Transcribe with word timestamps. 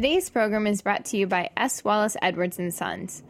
Today's 0.00 0.30
program 0.30 0.66
is 0.66 0.80
brought 0.80 1.04
to 1.04 1.18
you 1.18 1.26
by 1.26 1.50
S. 1.58 1.84
Wallace 1.84 2.16
Edwards 2.22 2.58
and 2.58 2.72
Sons, 2.72 3.22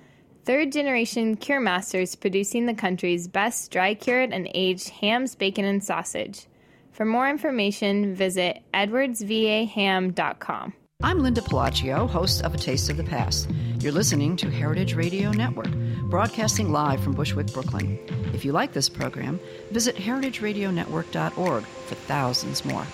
third 0.44 0.70
generation 0.70 1.34
cure 1.34 1.58
masters 1.58 2.14
producing 2.14 2.66
the 2.66 2.74
country's 2.74 3.26
best 3.26 3.72
dry 3.72 3.94
cured 3.94 4.32
and 4.32 4.48
aged 4.54 4.90
hams, 4.90 5.34
bacon, 5.34 5.64
and 5.64 5.82
sausage. 5.82 6.46
For 6.92 7.04
more 7.04 7.28
information, 7.28 8.14
visit 8.14 8.62
edwardsvaham.com. 8.72 10.72
I'm 11.02 11.18
Linda 11.18 11.40
Pelaccio, 11.40 12.08
host 12.08 12.44
of 12.44 12.54
A 12.54 12.58
Taste 12.58 12.88
of 12.88 12.98
the 12.98 13.02
Past. 13.02 13.50
You're 13.80 13.90
listening 13.90 14.36
to 14.36 14.48
Heritage 14.48 14.94
Radio 14.94 15.32
Network, 15.32 15.72
broadcasting 16.08 16.70
live 16.70 17.02
from 17.02 17.14
Bushwick, 17.14 17.52
Brooklyn. 17.52 17.98
If 18.32 18.44
you 18.44 18.52
like 18.52 18.72
this 18.72 18.88
program, 18.88 19.40
visit 19.72 19.96
heritageradionetwork.org 19.96 21.64
for 21.64 21.94
thousands 21.96 22.64
more. 22.64 22.86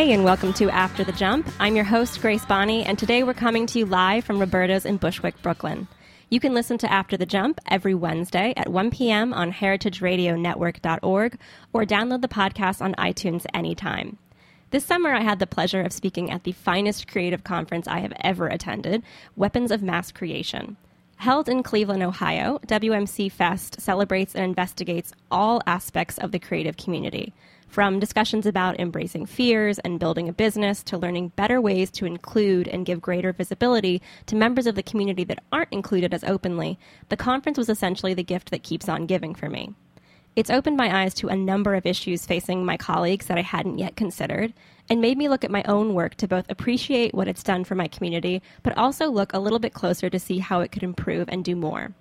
Hey, 0.00 0.12
and 0.12 0.24
welcome 0.24 0.54
to 0.54 0.70
After 0.70 1.04
the 1.04 1.12
Jump. 1.12 1.46
I'm 1.60 1.76
your 1.76 1.84
host, 1.84 2.22
Grace 2.22 2.46
Bonney, 2.46 2.86
and 2.86 2.98
today 2.98 3.22
we're 3.22 3.34
coming 3.34 3.66
to 3.66 3.80
you 3.80 3.84
live 3.84 4.24
from 4.24 4.38
Roberta's 4.38 4.86
in 4.86 4.96
Bushwick, 4.96 5.42
Brooklyn. 5.42 5.88
You 6.30 6.40
can 6.40 6.54
listen 6.54 6.78
to 6.78 6.90
After 6.90 7.18
the 7.18 7.26
Jump 7.26 7.60
every 7.68 7.94
Wednesday 7.94 8.54
at 8.56 8.70
1 8.70 8.92
p.m. 8.92 9.34
on 9.34 9.52
heritageradionetwork.org 9.52 11.38
or 11.74 11.84
download 11.84 12.22
the 12.22 12.28
podcast 12.28 12.80
on 12.80 12.94
iTunes 12.94 13.44
anytime. 13.52 14.16
This 14.70 14.86
summer, 14.86 15.12
I 15.12 15.20
had 15.20 15.38
the 15.38 15.46
pleasure 15.46 15.82
of 15.82 15.92
speaking 15.92 16.30
at 16.30 16.44
the 16.44 16.52
finest 16.52 17.06
creative 17.06 17.44
conference 17.44 17.86
I 17.86 17.98
have 17.98 18.14
ever 18.22 18.46
attended 18.46 19.02
Weapons 19.36 19.70
of 19.70 19.82
Mass 19.82 20.10
Creation. 20.10 20.78
Held 21.20 21.50
in 21.50 21.62
Cleveland, 21.62 22.02
Ohio, 22.02 22.58
WMC 22.66 23.30
Fest 23.30 23.78
celebrates 23.78 24.34
and 24.34 24.42
investigates 24.42 25.12
all 25.30 25.60
aspects 25.66 26.16
of 26.16 26.32
the 26.32 26.38
creative 26.38 26.78
community 26.78 27.34
from 27.68 28.00
discussions 28.00 28.46
about 28.46 28.80
embracing 28.80 29.26
fears 29.26 29.78
and 29.80 30.00
building 30.00 30.30
a 30.30 30.32
business 30.32 30.82
to 30.84 30.96
learning 30.96 31.28
better 31.36 31.60
ways 31.60 31.90
to 31.90 32.06
include 32.06 32.68
and 32.68 32.86
give 32.86 33.02
greater 33.02 33.34
visibility 33.34 34.00
to 34.24 34.34
members 34.34 34.66
of 34.66 34.76
the 34.76 34.82
community 34.82 35.22
that 35.24 35.44
aren't 35.52 35.70
included 35.70 36.14
as 36.14 36.24
openly, 36.24 36.78
the 37.10 37.18
conference 37.18 37.58
was 37.58 37.68
essentially 37.68 38.14
the 38.14 38.24
gift 38.24 38.50
that 38.50 38.62
keeps 38.62 38.88
on 38.88 39.04
giving 39.04 39.34
for 39.34 39.50
me. 39.50 39.74
It's 40.36 40.50
opened 40.50 40.76
my 40.76 41.02
eyes 41.02 41.12
to 41.14 41.28
a 41.28 41.36
number 41.36 41.74
of 41.74 41.84
issues 41.84 42.24
facing 42.24 42.64
my 42.64 42.76
colleagues 42.76 43.26
that 43.26 43.36
I 43.36 43.42
hadn't 43.42 43.78
yet 43.78 43.96
considered, 43.96 44.52
and 44.88 45.00
made 45.00 45.18
me 45.18 45.28
look 45.28 45.42
at 45.42 45.50
my 45.50 45.64
own 45.64 45.92
work 45.92 46.14
to 46.16 46.28
both 46.28 46.48
appreciate 46.48 47.12
what 47.12 47.26
it's 47.26 47.42
done 47.42 47.64
for 47.64 47.74
my 47.74 47.88
community, 47.88 48.40
but 48.62 48.78
also 48.78 49.10
look 49.10 49.32
a 49.32 49.40
little 49.40 49.58
bit 49.58 49.74
closer 49.74 50.08
to 50.08 50.20
see 50.20 50.38
how 50.38 50.60
it 50.60 50.70
could 50.70 50.84
improve 50.84 51.28
and 51.28 51.44
do 51.44 51.56
more. 51.56 51.92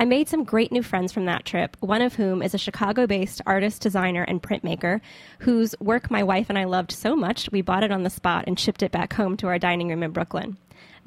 I 0.00 0.06
made 0.06 0.28
some 0.28 0.44
great 0.44 0.72
new 0.72 0.82
friends 0.82 1.12
from 1.12 1.26
that 1.26 1.44
trip, 1.44 1.76
one 1.80 2.00
of 2.00 2.14
whom 2.14 2.40
is 2.40 2.54
a 2.54 2.58
Chicago 2.58 3.06
based 3.06 3.42
artist, 3.44 3.82
designer, 3.82 4.22
and 4.22 4.42
printmaker 4.42 5.00
whose 5.40 5.74
work 5.78 6.10
my 6.10 6.22
wife 6.22 6.48
and 6.48 6.58
I 6.58 6.64
loved 6.64 6.92
so 6.92 7.16
much 7.16 7.50
we 7.52 7.62
bought 7.62 7.84
it 7.84 7.90
on 7.90 8.02
the 8.02 8.10
spot 8.10 8.44
and 8.46 8.58
shipped 8.58 8.82
it 8.82 8.92
back 8.92 9.12
home 9.12 9.36
to 9.38 9.48
our 9.48 9.58
dining 9.58 9.88
room 9.88 10.02
in 10.02 10.12
Brooklyn. 10.12 10.56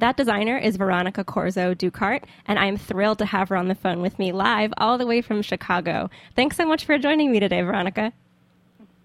That 0.01 0.17
designer 0.17 0.57
is 0.57 0.77
Veronica 0.77 1.23
Corzo 1.23 1.77
Duchardt, 1.77 2.25
and 2.47 2.57
I'm 2.57 2.75
thrilled 2.75 3.19
to 3.19 3.25
have 3.27 3.49
her 3.49 3.55
on 3.55 3.67
the 3.67 3.75
phone 3.75 4.01
with 4.01 4.17
me 4.17 4.31
live 4.31 4.73
all 4.79 4.97
the 4.97 5.05
way 5.05 5.21
from 5.21 5.43
Chicago. 5.43 6.09
Thanks 6.35 6.57
so 6.57 6.65
much 6.65 6.85
for 6.85 6.97
joining 6.97 7.31
me 7.31 7.39
today, 7.39 7.61
Veronica. 7.61 8.11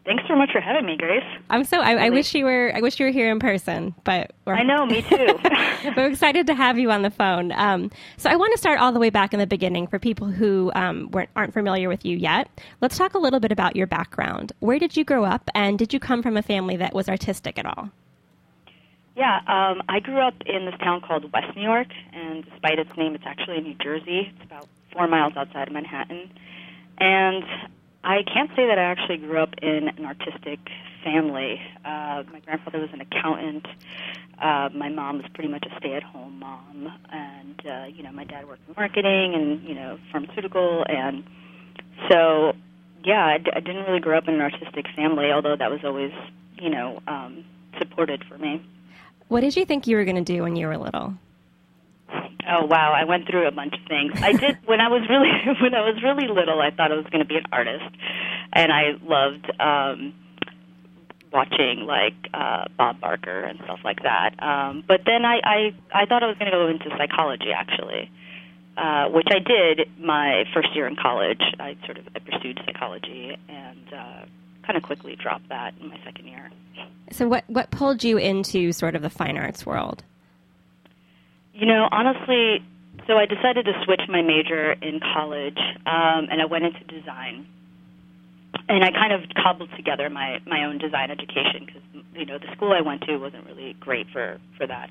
Thanks 0.06 0.24
so 0.26 0.34
much 0.34 0.52
for 0.52 0.60
having 0.62 0.86
me, 0.86 0.96
Grace. 0.96 1.22
I'm 1.50 1.64
so 1.64 1.82
I, 1.82 2.06
I, 2.06 2.08
wish 2.08 2.34
you 2.34 2.46
were 2.46 2.72
I 2.74 2.80
wish 2.80 2.98
you 2.98 3.04
were 3.04 3.12
here 3.12 3.30
in 3.30 3.40
person, 3.40 3.94
but 4.04 4.32
I 4.46 4.62
know, 4.62 4.86
me 4.86 5.02
too. 5.02 5.38
we're 5.98 6.06
excited 6.06 6.46
to 6.46 6.54
have 6.54 6.78
you 6.78 6.90
on 6.90 7.02
the 7.02 7.10
phone. 7.10 7.52
Um, 7.52 7.90
so 8.16 8.30
I 8.30 8.36
want 8.36 8.52
to 8.52 8.58
start 8.58 8.80
all 8.80 8.90
the 8.90 9.00
way 9.00 9.10
back 9.10 9.34
in 9.34 9.38
the 9.38 9.46
beginning 9.46 9.88
for 9.88 9.98
people 9.98 10.28
who 10.28 10.72
um, 10.74 11.10
weren't 11.10 11.28
aren't 11.36 11.52
familiar 11.52 11.90
with 11.90 12.06
you 12.06 12.16
yet. 12.16 12.48
Let's 12.80 12.96
talk 12.96 13.12
a 13.12 13.18
little 13.18 13.40
bit 13.40 13.52
about 13.52 13.76
your 13.76 13.86
background. 13.86 14.52
Where 14.60 14.78
did 14.78 14.96
you 14.96 15.04
grow 15.04 15.26
up, 15.26 15.50
and 15.54 15.78
did 15.78 15.92
you 15.92 16.00
come 16.00 16.22
from 16.22 16.38
a 16.38 16.42
family 16.42 16.78
that 16.78 16.94
was 16.94 17.06
artistic 17.06 17.58
at 17.58 17.66
all? 17.66 17.90
Yeah, 19.16 19.36
um, 19.46 19.82
I 19.88 20.00
grew 20.00 20.20
up 20.20 20.34
in 20.44 20.66
this 20.66 20.74
town 20.78 21.00
called 21.00 21.32
West 21.32 21.56
New 21.56 21.62
York, 21.62 21.88
and 22.12 22.44
despite 22.44 22.78
its 22.78 22.94
name, 22.98 23.14
it's 23.14 23.24
actually 23.26 23.56
in 23.56 23.64
New 23.64 23.74
Jersey. 23.74 24.30
It's 24.34 24.44
about 24.44 24.68
four 24.92 25.08
miles 25.08 25.32
outside 25.36 25.68
of 25.68 25.72
Manhattan. 25.72 26.28
And 26.98 27.44
I 28.04 28.22
can't 28.22 28.50
say 28.54 28.66
that 28.66 28.78
I 28.78 28.82
actually 28.82 29.16
grew 29.16 29.38
up 29.42 29.54
in 29.62 29.88
an 29.88 30.04
artistic 30.04 30.60
family. 31.02 31.62
Uh, 31.82 32.24
my 32.30 32.40
grandfather 32.44 32.78
was 32.78 32.90
an 32.92 33.00
accountant. 33.00 33.66
Uh, 34.38 34.68
my 34.74 34.90
mom 34.90 35.16
was 35.16 35.26
pretty 35.32 35.48
much 35.48 35.64
a 35.64 35.74
stay-at-home 35.78 36.38
mom, 36.38 36.92
and 37.10 37.66
uh, 37.66 37.86
you 37.86 38.02
know, 38.02 38.12
my 38.12 38.24
dad 38.24 38.46
worked 38.46 38.68
in 38.68 38.74
marketing 38.76 39.34
and 39.34 39.66
you 39.66 39.74
know, 39.74 39.98
pharmaceutical, 40.12 40.84
and 40.86 41.24
so 42.10 42.52
yeah, 43.02 43.24
I, 43.24 43.38
d- 43.38 43.50
I 43.54 43.60
didn't 43.60 43.84
really 43.84 44.00
grow 44.00 44.18
up 44.18 44.28
in 44.28 44.34
an 44.34 44.42
artistic 44.42 44.86
family, 44.94 45.30
although 45.32 45.56
that 45.56 45.70
was 45.70 45.80
always 45.84 46.12
you 46.60 46.68
know 46.68 47.00
um, 47.08 47.46
supported 47.78 48.22
for 48.28 48.36
me. 48.36 48.62
What 49.28 49.40
did 49.40 49.56
you 49.56 49.64
think 49.64 49.86
you 49.86 49.96
were 49.96 50.04
going 50.04 50.22
to 50.22 50.32
do 50.32 50.42
when 50.42 50.56
you 50.56 50.66
were 50.66 50.78
little? 50.78 51.14
Oh 52.48 52.64
wow, 52.64 52.92
I 52.92 53.04
went 53.04 53.28
through 53.28 53.48
a 53.48 53.50
bunch 53.50 53.74
of 53.74 53.88
things. 53.88 54.12
I 54.22 54.32
did 54.32 54.58
when 54.66 54.80
I 54.80 54.88
was 54.88 55.02
really 55.10 55.30
when 55.60 55.74
I 55.74 55.80
was 55.80 56.00
really 56.02 56.28
little. 56.28 56.60
I 56.60 56.70
thought 56.70 56.92
I 56.92 56.96
was 56.96 57.06
going 57.06 57.22
to 57.22 57.28
be 57.28 57.36
an 57.36 57.46
artist, 57.50 57.84
and 58.52 58.72
I 58.72 58.92
loved 59.02 59.50
um, 59.60 60.14
watching 61.32 61.80
like 61.80 62.14
uh, 62.32 62.66
Bob 62.78 63.00
Barker 63.00 63.40
and 63.40 63.58
stuff 63.64 63.80
like 63.84 64.02
that. 64.04 64.40
Um, 64.40 64.84
but 64.86 65.00
then 65.04 65.24
I 65.24 65.40
I, 65.42 66.02
I 66.02 66.06
thought 66.06 66.22
I 66.22 66.26
was 66.26 66.38
going 66.38 66.50
to 66.50 66.56
go 66.56 66.68
into 66.68 66.88
psychology 66.96 67.50
actually, 67.52 68.10
uh, 68.76 69.08
which 69.08 69.28
I 69.28 69.40
did 69.40 69.90
my 69.98 70.44
first 70.54 70.68
year 70.76 70.86
in 70.86 70.94
college. 70.94 71.42
I 71.58 71.76
sort 71.84 71.98
of 71.98 72.06
I 72.14 72.20
pursued 72.20 72.60
psychology 72.64 73.36
and 73.48 73.92
uh, 73.92 74.24
kind 74.66 74.76
of 74.76 74.82
quickly 74.82 75.16
dropped 75.16 75.48
that 75.48 75.74
in 75.80 75.88
my 75.88 75.98
second 76.04 76.26
year. 76.26 76.50
So 77.12 77.28
what 77.28 77.44
what 77.46 77.70
pulled 77.70 78.02
you 78.02 78.18
into 78.18 78.72
sort 78.72 78.94
of 78.96 79.02
the 79.02 79.10
fine 79.10 79.38
arts 79.38 79.64
world? 79.64 80.02
You 81.54 81.66
know, 81.66 81.88
honestly, 81.90 82.62
so 83.06 83.14
I 83.14 83.26
decided 83.26 83.64
to 83.66 83.72
switch 83.84 84.02
my 84.08 84.20
major 84.20 84.72
in 84.72 85.00
college, 85.00 85.58
um, 85.86 86.28
and 86.30 86.42
I 86.42 86.44
went 86.44 86.64
into 86.64 86.84
design. 86.84 87.46
And 88.68 88.82
I 88.82 88.90
kind 88.90 89.12
of 89.12 89.22
cobbled 89.42 89.70
together 89.76 90.10
my 90.10 90.40
my 90.46 90.64
own 90.64 90.78
design 90.78 91.10
education 91.10 91.66
because 91.66 91.82
you 92.14 92.26
know 92.26 92.38
the 92.38 92.50
school 92.56 92.72
I 92.72 92.80
went 92.80 93.02
to 93.02 93.16
wasn't 93.18 93.46
really 93.46 93.76
great 93.78 94.08
for 94.12 94.40
for 94.56 94.66
that. 94.66 94.90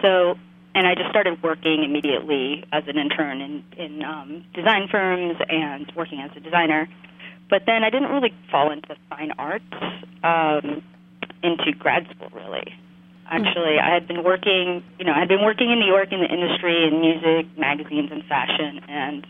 So, 0.00 0.38
and 0.74 0.86
I 0.86 0.94
just 0.94 1.10
started 1.10 1.42
working 1.42 1.82
immediately 1.82 2.64
as 2.72 2.84
an 2.86 2.98
intern 2.98 3.40
in 3.40 3.64
in 3.76 4.02
um, 4.04 4.44
design 4.54 4.88
firms 4.90 5.36
and 5.48 5.90
working 5.96 6.20
as 6.20 6.30
a 6.36 6.40
designer. 6.40 6.88
But 7.50 7.62
then 7.66 7.84
I 7.84 7.90
didn't 7.90 8.10
really 8.10 8.32
fall 8.50 8.72
into 8.72 8.96
fine 9.10 9.32
arts 9.38 9.64
um, 10.22 10.82
into 11.42 11.72
grad 11.78 12.06
school 12.14 12.30
really 12.32 12.74
actually. 13.26 13.78
I 13.78 13.92
had 13.92 14.06
been 14.06 14.22
working, 14.24 14.82
you 14.98 15.04
know, 15.04 15.12
I 15.12 15.20
had 15.20 15.28
been 15.28 15.42
working 15.42 15.70
in 15.70 15.78
New 15.80 15.86
York 15.86 16.12
in 16.12 16.20
the 16.20 16.28
industry 16.28 16.86
in 16.86 17.00
music, 17.00 17.46
magazines, 17.58 18.10
and 18.12 18.24
fashion, 18.24 18.80
and 18.88 19.26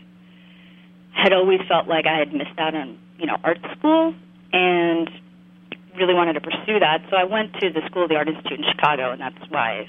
had 1.11 1.33
always 1.33 1.59
felt 1.67 1.87
like 1.87 2.05
I 2.05 2.17
had 2.17 2.33
missed 2.33 2.57
out 2.57 2.75
on, 2.75 2.97
you 3.17 3.25
know, 3.25 3.37
art 3.43 3.59
school, 3.77 4.13
and 4.51 5.09
really 5.97 6.13
wanted 6.13 6.33
to 6.33 6.41
pursue 6.41 6.79
that. 6.79 7.03
So 7.09 7.15
I 7.15 7.23
went 7.23 7.53
to 7.61 7.71
the 7.71 7.81
School 7.87 8.03
of 8.03 8.09
the 8.09 8.15
Art 8.15 8.27
Institute 8.27 8.59
in 8.59 8.65
Chicago, 8.69 9.11
and 9.11 9.21
that's 9.21 9.49
why, 9.49 9.87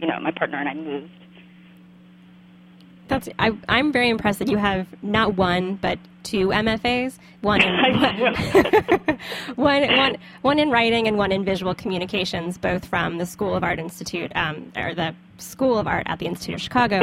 you 0.00 0.06
know, 0.06 0.18
my 0.20 0.32
partner 0.32 0.58
and 0.58 0.68
I 0.68 0.74
moved. 0.74 1.10
That's 3.08 3.28
I, 3.38 3.56
I'm 3.68 3.92
very 3.92 4.08
impressed 4.08 4.38
that 4.38 4.48
you 4.48 4.56
have 4.56 4.86
not 5.02 5.36
one 5.36 5.76
but 5.76 5.98
two 6.22 6.48
MFAs, 6.48 7.18
one 7.42 7.60
in 7.60 7.74
one, 9.56 9.82
one, 9.96 10.16
one 10.42 10.58
in 10.58 10.70
writing 10.70 11.06
and 11.06 11.16
one 11.16 11.30
in 11.30 11.44
visual 11.44 11.74
communications, 11.74 12.58
both 12.58 12.86
from 12.86 13.18
the 13.18 13.26
School 13.26 13.54
of 13.54 13.62
Art 13.62 13.78
Institute 13.78 14.32
um, 14.34 14.72
or 14.76 14.94
the 14.94 15.14
School 15.38 15.78
of 15.78 15.86
Art 15.86 16.06
at 16.06 16.18
the 16.18 16.26
Institute 16.26 16.54
of 16.54 16.60
Chicago. 16.62 17.02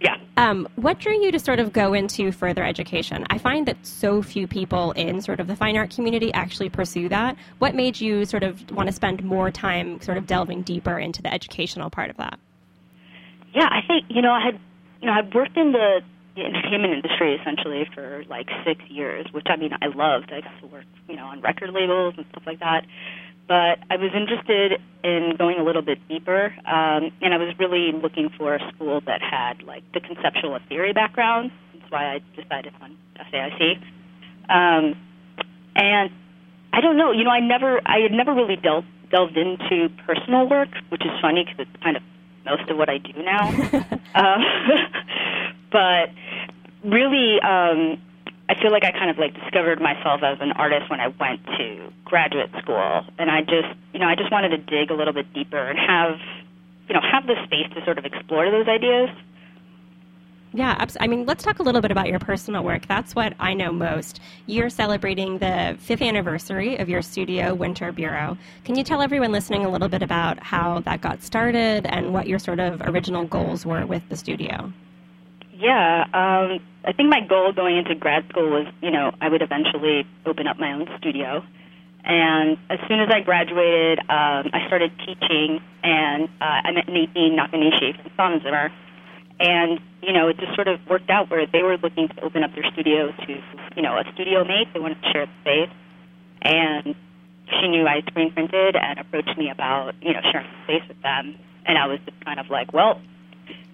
Yeah. 0.00 0.16
Um, 0.36 0.66
what 0.76 0.98
drew 0.98 1.12
you 1.22 1.30
to 1.32 1.38
sort 1.38 1.58
of 1.58 1.72
go 1.72 1.92
into 1.92 2.32
further 2.32 2.64
education? 2.64 3.26
I 3.28 3.36
find 3.36 3.66
that 3.66 3.76
so 3.84 4.22
few 4.22 4.46
people 4.46 4.92
in 4.92 5.20
sort 5.20 5.40
of 5.40 5.46
the 5.46 5.54
fine 5.56 5.76
art 5.76 5.94
community 5.94 6.32
actually 6.32 6.70
pursue 6.70 7.10
that. 7.10 7.36
What 7.58 7.74
made 7.74 8.00
you 8.00 8.24
sort 8.24 8.42
of 8.42 8.70
want 8.70 8.86
to 8.86 8.94
spend 8.94 9.22
more 9.22 9.50
time 9.50 10.00
sort 10.00 10.16
of 10.16 10.26
delving 10.26 10.62
deeper 10.62 10.98
into 10.98 11.20
the 11.20 11.32
educational 11.32 11.90
part 11.90 12.08
of 12.08 12.16
that? 12.16 12.38
Yeah, 13.52 13.68
I 13.70 13.80
think 13.86 14.06
you 14.08 14.22
know 14.22 14.30
I 14.30 14.40
had 14.40 14.58
you 15.00 15.06
know, 15.06 15.12
I've 15.12 15.32
worked 15.34 15.56
in 15.56 15.72
the 15.72 16.02
entertainment 16.36 16.94
industry 16.94 17.34
essentially 17.34 17.86
for 17.94 18.24
like 18.28 18.48
six 18.64 18.80
years, 18.88 19.26
which 19.32 19.46
I 19.48 19.56
mean 19.56 19.72
I 19.80 19.86
loved. 19.86 20.32
I 20.32 20.40
got 20.40 20.58
to 20.60 20.66
work, 20.66 20.84
you 21.08 21.16
know, 21.16 21.26
on 21.26 21.40
record 21.40 21.70
labels 21.70 22.14
and 22.16 22.26
stuff 22.30 22.44
like 22.46 22.60
that. 22.60 22.86
But 23.48 23.82
I 23.90 23.96
was 23.96 24.12
interested 24.14 24.80
in 25.02 25.34
going 25.36 25.58
a 25.58 25.64
little 25.64 25.82
bit 25.82 25.98
deeper, 26.08 26.54
um, 26.66 27.10
and 27.20 27.34
I 27.34 27.36
was 27.36 27.52
really 27.58 27.90
looking 27.92 28.30
for 28.38 28.54
a 28.54 28.72
school 28.72 29.00
that 29.06 29.20
had 29.22 29.62
like 29.64 29.82
the 29.92 30.00
conceptual 30.00 30.54
and 30.54 30.64
theory 30.68 30.92
background. 30.92 31.50
That's 31.74 31.90
why 31.90 32.14
I 32.14 32.20
decided 32.40 32.72
on 32.80 32.96
SAIC. 33.18 33.82
Um, 34.48 34.94
and 35.74 36.10
I 36.72 36.80
don't 36.80 36.96
know, 36.96 37.10
you 37.10 37.24
know, 37.24 37.30
I 37.30 37.40
never, 37.40 37.80
I 37.84 37.98
had 37.98 38.12
never 38.12 38.32
really 38.34 38.56
dealt 38.56 38.84
delved 39.10 39.36
into 39.36 39.88
personal 40.06 40.48
work, 40.48 40.68
which 40.88 41.02
is 41.02 41.10
funny 41.20 41.44
because 41.44 41.66
it's 41.66 41.82
kind 41.82 41.96
of 41.96 42.02
most 42.44 42.68
of 42.68 42.76
what 42.76 42.88
I 42.88 42.98
do 42.98 43.12
now. 43.22 43.48
um, 44.14 44.44
but 45.72 46.10
really, 46.84 47.40
um, 47.40 48.00
I 48.48 48.54
feel 48.60 48.72
like 48.72 48.84
I 48.84 48.90
kind 48.90 49.10
of 49.10 49.18
like 49.18 49.34
discovered 49.34 49.80
myself 49.80 50.22
as 50.22 50.38
an 50.40 50.52
artist 50.52 50.90
when 50.90 51.00
I 51.00 51.08
went 51.08 51.44
to 51.46 51.92
graduate 52.04 52.50
school, 52.60 53.04
and 53.18 53.30
I 53.30 53.42
just, 53.42 53.68
you 53.92 54.00
know, 54.00 54.06
I 54.06 54.16
just 54.16 54.32
wanted 54.32 54.50
to 54.50 54.58
dig 54.58 54.90
a 54.90 54.94
little 54.94 55.12
bit 55.14 55.32
deeper 55.32 55.58
and 55.58 55.78
have, 55.78 56.18
you 56.88 56.94
know, 56.94 57.00
have 57.00 57.26
the 57.26 57.36
space 57.44 57.72
to 57.74 57.84
sort 57.84 57.98
of 57.98 58.04
explore 58.04 58.50
those 58.50 58.66
ideas. 58.66 59.10
Yeah, 60.52 60.84
I 60.98 61.06
mean, 61.06 61.26
let's 61.26 61.44
talk 61.44 61.60
a 61.60 61.62
little 61.62 61.80
bit 61.80 61.92
about 61.92 62.08
your 62.08 62.18
personal 62.18 62.64
work. 62.64 62.88
That's 62.88 63.14
what 63.14 63.34
I 63.38 63.54
know 63.54 63.70
most. 63.72 64.20
You're 64.46 64.68
celebrating 64.68 65.38
the 65.38 65.76
fifth 65.78 66.02
anniversary 66.02 66.76
of 66.76 66.88
your 66.88 67.02
studio, 67.02 67.54
Winter 67.54 67.92
Bureau. 67.92 68.36
Can 68.64 68.74
you 68.74 68.82
tell 68.82 69.00
everyone 69.00 69.30
listening 69.30 69.64
a 69.64 69.68
little 69.68 69.88
bit 69.88 70.02
about 70.02 70.42
how 70.42 70.80
that 70.80 71.00
got 71.00 71.22
started 71.22 71.86
and 71.86 72.12
what 72.12 72.26
your 72.26 72.40
sort 72.40 72.58
of 72.58 72.80
original 72.82 73.24
goals 73.26 73.64
were 73.64 73.86
with 73.86 74.02
the 74.08 74.16
studio? 74.16 74.72
Yeah, 75.52 76.02
um, 76.14 76.58
I 76.84 76.92
think 76.96 77.10
my 77.10 77.20
goal 77.20 77.52
going 77.52 77.76
into 77.76 77.94
grad 77.94 78.26
school 78.30 78.50
was, 78.50 78.66
you 78.82 78.90
know, 78.90 79.12
I 79.20 79.28
would 79.28 79.42
eventually 79.42 80.04
open 80.26 80.48
up 80.48 80.58
my 80.58 80.72
own 80.72 80.88
studio. 80.98 81.44
And 82.02 82.58
as 82.70 82.80
soon 82.88 82.98
as 82.98 83.08
I 83.12 83.20
graduated, 83.20 84.00
um, 84.00 84.50
I 84.52 84.64
started 84.66 84.90
teaching, 84.98 85.60
and 85.84 86.24
uh, 86.40 86.64
I 86.64 86.72
met 86.72 86.88
Nadine 86.88 87.36
Nakanishi 87.38 87.94
from 88.02 88.40
Sonnenzimmer 88.40 88.72
and, 89.38 89.80
you 90.02 90.12
know, 90.12 90.28
it 90.28 90.38
just 90.38 90.54
sort 90.54 90.68
of 90.68 90.80
worked 90.88 91.10
out 91.10 91.30
where 91.30 91.46
they 91.46 91.62
were 91.62 91.76
looking 91.76 92.08
to 92.08 92.22
open 92.22 92.42
up 92.42 92.54
their 92.54 92.64
studio 92.72 93.12
to, 93.12 93.42
you 93.76 93.82
know, 93.82 93.96
a 93.98 94.04
studio 94.14 94.44
mate. 94.44 94.68
They 94.72 94.80
wanted 94.80 95.00
to 95.02 95.12
share 95.12 95.26
the 95.26 95.32
space. 95.42 95.76
And 96.42 96.94
she 97.48 97.68
knew 97.68 97.86
I 97.86 98.00
screen 98.02 98.32
printed 98.32 98.76
and 98.76 98.98
approached 98.98 99.36
me 99.36 99.50
about, 99.50 99.94
you 100.00 100.12
know, 100.12 100.20
sharing 100.32 100.46
the 100.46 100.64
space 100.64 100.88
with 100.88 101.00
them. 101.02 101.36
And 101.66 101.76
I 101.76 101.86
was 101.86 101.98
just 102.06 102.24
kind 102.24 102.40
of 102.40 102.48
like, 102.48 102.72
well, 102.72 103.00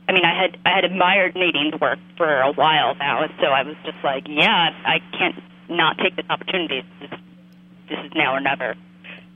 I 0.09 0.13
mean, 0.13 0.25
I 0.25 0.41
had 0.41 0.57
I 0.65 0.75
had 0.75 0.85
admired 0.85 1.35
Nadine's 1.35 1.81
work 1.81 1.99
for 2.17 2.41
a 2.41 2.53
while 2.53 2.95
now, 2.95 3.23
and 3.23 3.33
so 3.41 3.47
I 3.47 3.63
was 3.63 3.75
just 3.85 3.99
like, 4.05 4.25
yeah, 4.29 4.71
I 4.85 5.01
can't 5.19 5.37
not 5.69 5.99
take 5.99 6.15
this 6.15 6.27
opportunity. 6.31 6.83
This, 7.01 7.11
this 7.89 7.99
is 8.05 8.13
now 8.15 8.35
or 8.35 8.41
never. 8.41 8.77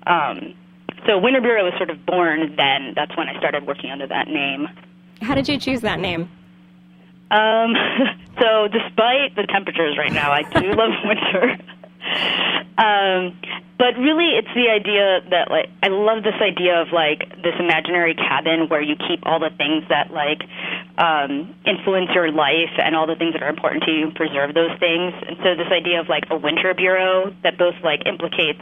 Um, 0.07 0.55
so 1.07 1.19
Winter 1.19 1.41
Bureau 1.41 1.65
was 1.65 1.75
sort 1.77 1.91
of 1.91 2.05
born 2.07 2.55
then. 2.57 2.93
That's 2.95 3.17
when 3.17 3.29
I 3.29 3.37
started 3.39 3.67
working 3.67 3.91
under 3.91 4.07
that 4.07 4.29
name. 4.29 4.69
How 5.23 5.35
did 5.35 5.49
you 5.49 5.59
choose 5.59 5.81
that 5.81 5.99
name? 5.99 6.31
Um, 7.31 7.75
so 8.41 8.69
despite 8.69 9.37
the 9.37 9.47
temperatures 9.49 9.97
right 9.97 10.13
now, 10.13 10.33
I 10.33 10.43
do 10.43 10.73
love 10.73 10.93
winter. 11.05 11.59
um, 12.79 13.39
but 13.79 13.97
really, 13.97 14.37
it's 14.37 14.53
the 14.55 14.69
idea 14.69 15.25
that 15.31 15.51
like 15.51 15.71
I 15.83 15.89
love 15.89 16.23
this 16.23 16.37
idea 16.37 16.83
of 16.83 16.93
like 16.93 17.21
this 17.43 17.55
imaginary 17.59 18.15
cabin 18.15 18.69
where 18.69 18.83
you 18.83 18.95
keep 18.97 19.25
all 19.25 19.41
the 19.41 19.49
things 19.57 19.85
that 19.89 20.13
like 20.13 20.43
um, 20.99 21.55
influence 21.65 22.11
your 22.15 22.31
life 22.31 22.77
and 22.77 22.95
all 22.95 23.07
the 23.07 23.17
things 23.17 23.33
that 23.33 23.43
are 23.43 23.49
important 23.49 23.85
to 23.85 23.91
you, 23.91 24.05
and 24.05 24.15
preserve 24.15 24.53
those 24.53 24.77
things. 24.79 25.15
And 25.27 25.37
so 25.43 25.57
this 25.57 25.73
idea 25.73 26.01
of 26.01 26.09
like 26.09 26.25
a 26.31 26.37
winter 26.37 26.75
bureau 26.75 27.33
that 27.43 27.57
both 27.57 27.75
like 27.83 28.07
implicates 28.07 28.61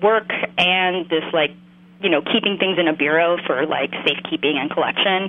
work 0.00 0.32
and 0.56 1.08
this 1.10 1.24
like 1.34 1.52
you 2.00 2.08
know 2.08 2.22
keeping 2.22 2.56
things 2.56 2.78
in 2.78 2.88
a 2.88 2.96
bureau 2.96 3.36
for 3.46 3.66
like 3.66 3.92
safekeeping 4.06 4.56
and 4.56 4.70
collection 4.70 5.28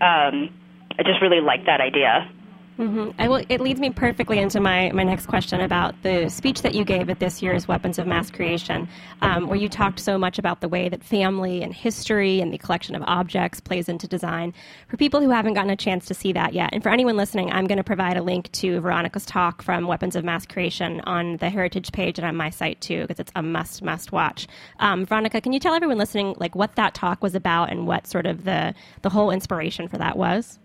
um, 0.00 0.48
I 0.98 1.02
just 1.02 1.20
really 1.20 1.40
like 1.40 1.66
that 1.66 1.80
idea. 1.80 2.30
Mm-hmm. 2.78 3.18
I 3.18 3.28
will, 3.28 3.42
it 3.48 3.62
leads 3.62 3.80
me 3.80 3.88
perfectly 3.88 4.38
into 4.38 4.60
my, 4.60 4.92
my 4.92 5.02
next 5.02 5.26
question 5.26 5.62
about 5.62 5.94
the 6.02 6.28
speech 6.28 6.60
that 6.60 6.74
you 6.74 6.84
gave 6.84 7.08
at 7.08 7.20
this 7.20 7.40
year's 7.40 7.66
Weapons 7.66 7.98
of 7.98 8.06
Mass 8.06 8.30
Creation, 8.30 8.86
um, 9.22 9.48
where 9.48 9.56
you 9.56 9.66
talked 9.66 9.98
so 9.98 10.18
much 10.18 10.38
about 10.38 10.60
the 10.60 10.68
way 10.68 10.90
that 10.90 11.02
family 11.02 11.62
and 11.62 11.72
history 11.72 12.40
and 12.42 12.52
the 12.52 12.58
collection 12.58 12.94
of 12.94 13.02
objects 13.06 13.60
plays 13.60 13.88
into 13.88 14.06
design. 14.06 14.52
For 14.88 14.98
people 14.98 15.22
who 15.22 15.30
haven't 15.30 15.54
gotten 15.54 15.70
a 15.70 15.76
chance 15.76 16.04
to 16.06 16.14
see 16.14 16.32
that 16.34 16.52
yet, 16.52 16.68
and 16.74 16.82
for 16.82 16.90
anyone 16.90 17.16
listening, 17.16 17.50
I'm 17.50 17.66
going 17.66 17.78
to 17.78 17.84
provide 17.84 18.18
a 18.18 18.22
link 18.22 18.52
to 18.52 18.78
Veronica's 18.80 19.24
talk 19.24 19.62
from 19.62 19.86
Weapons 19.86 20.14
of 20.14 20.22
Mass 20.22 20.44
Creation 20.44 21.00
on 21.06 21.38
the 21.38 21.48
Heritage 21.48 21.92
page 21.92 22.18
and 22.18 22.26
on 22.26 22.36
my 22.36 22.50
site 22.50 22.82
too, 22.82 23.02
because 23.02 23.20
it's 23.20 23.32
a 23.34 23.42
must 23.42 23.82
must 23.82 24.12
watch. 24.12 24.46
Um, 24.80 25.06
Veronica, 25.06 25.40
can 25.40 25.54
you 25.54 25.60
tell 25.60 25.72
everyone 25.72 25.96
listening 25.96 26.34
like 26.36 26.54
what 26.54 26.76
that 26.76 26.92
talk 26.92 27.22
was 27.22 27.34
about 27.34 27.70
and 27.70 27.86
what 27.86 28.06
sort 28.06 28.26
of 28.26 28.44
the 28.44 28.74
the 29.00 29.08
whole 29.08 29.30
inspiration 29.30 29.88
for 29.88 29.96
that 29.96 30.18
was? 30.18 30.58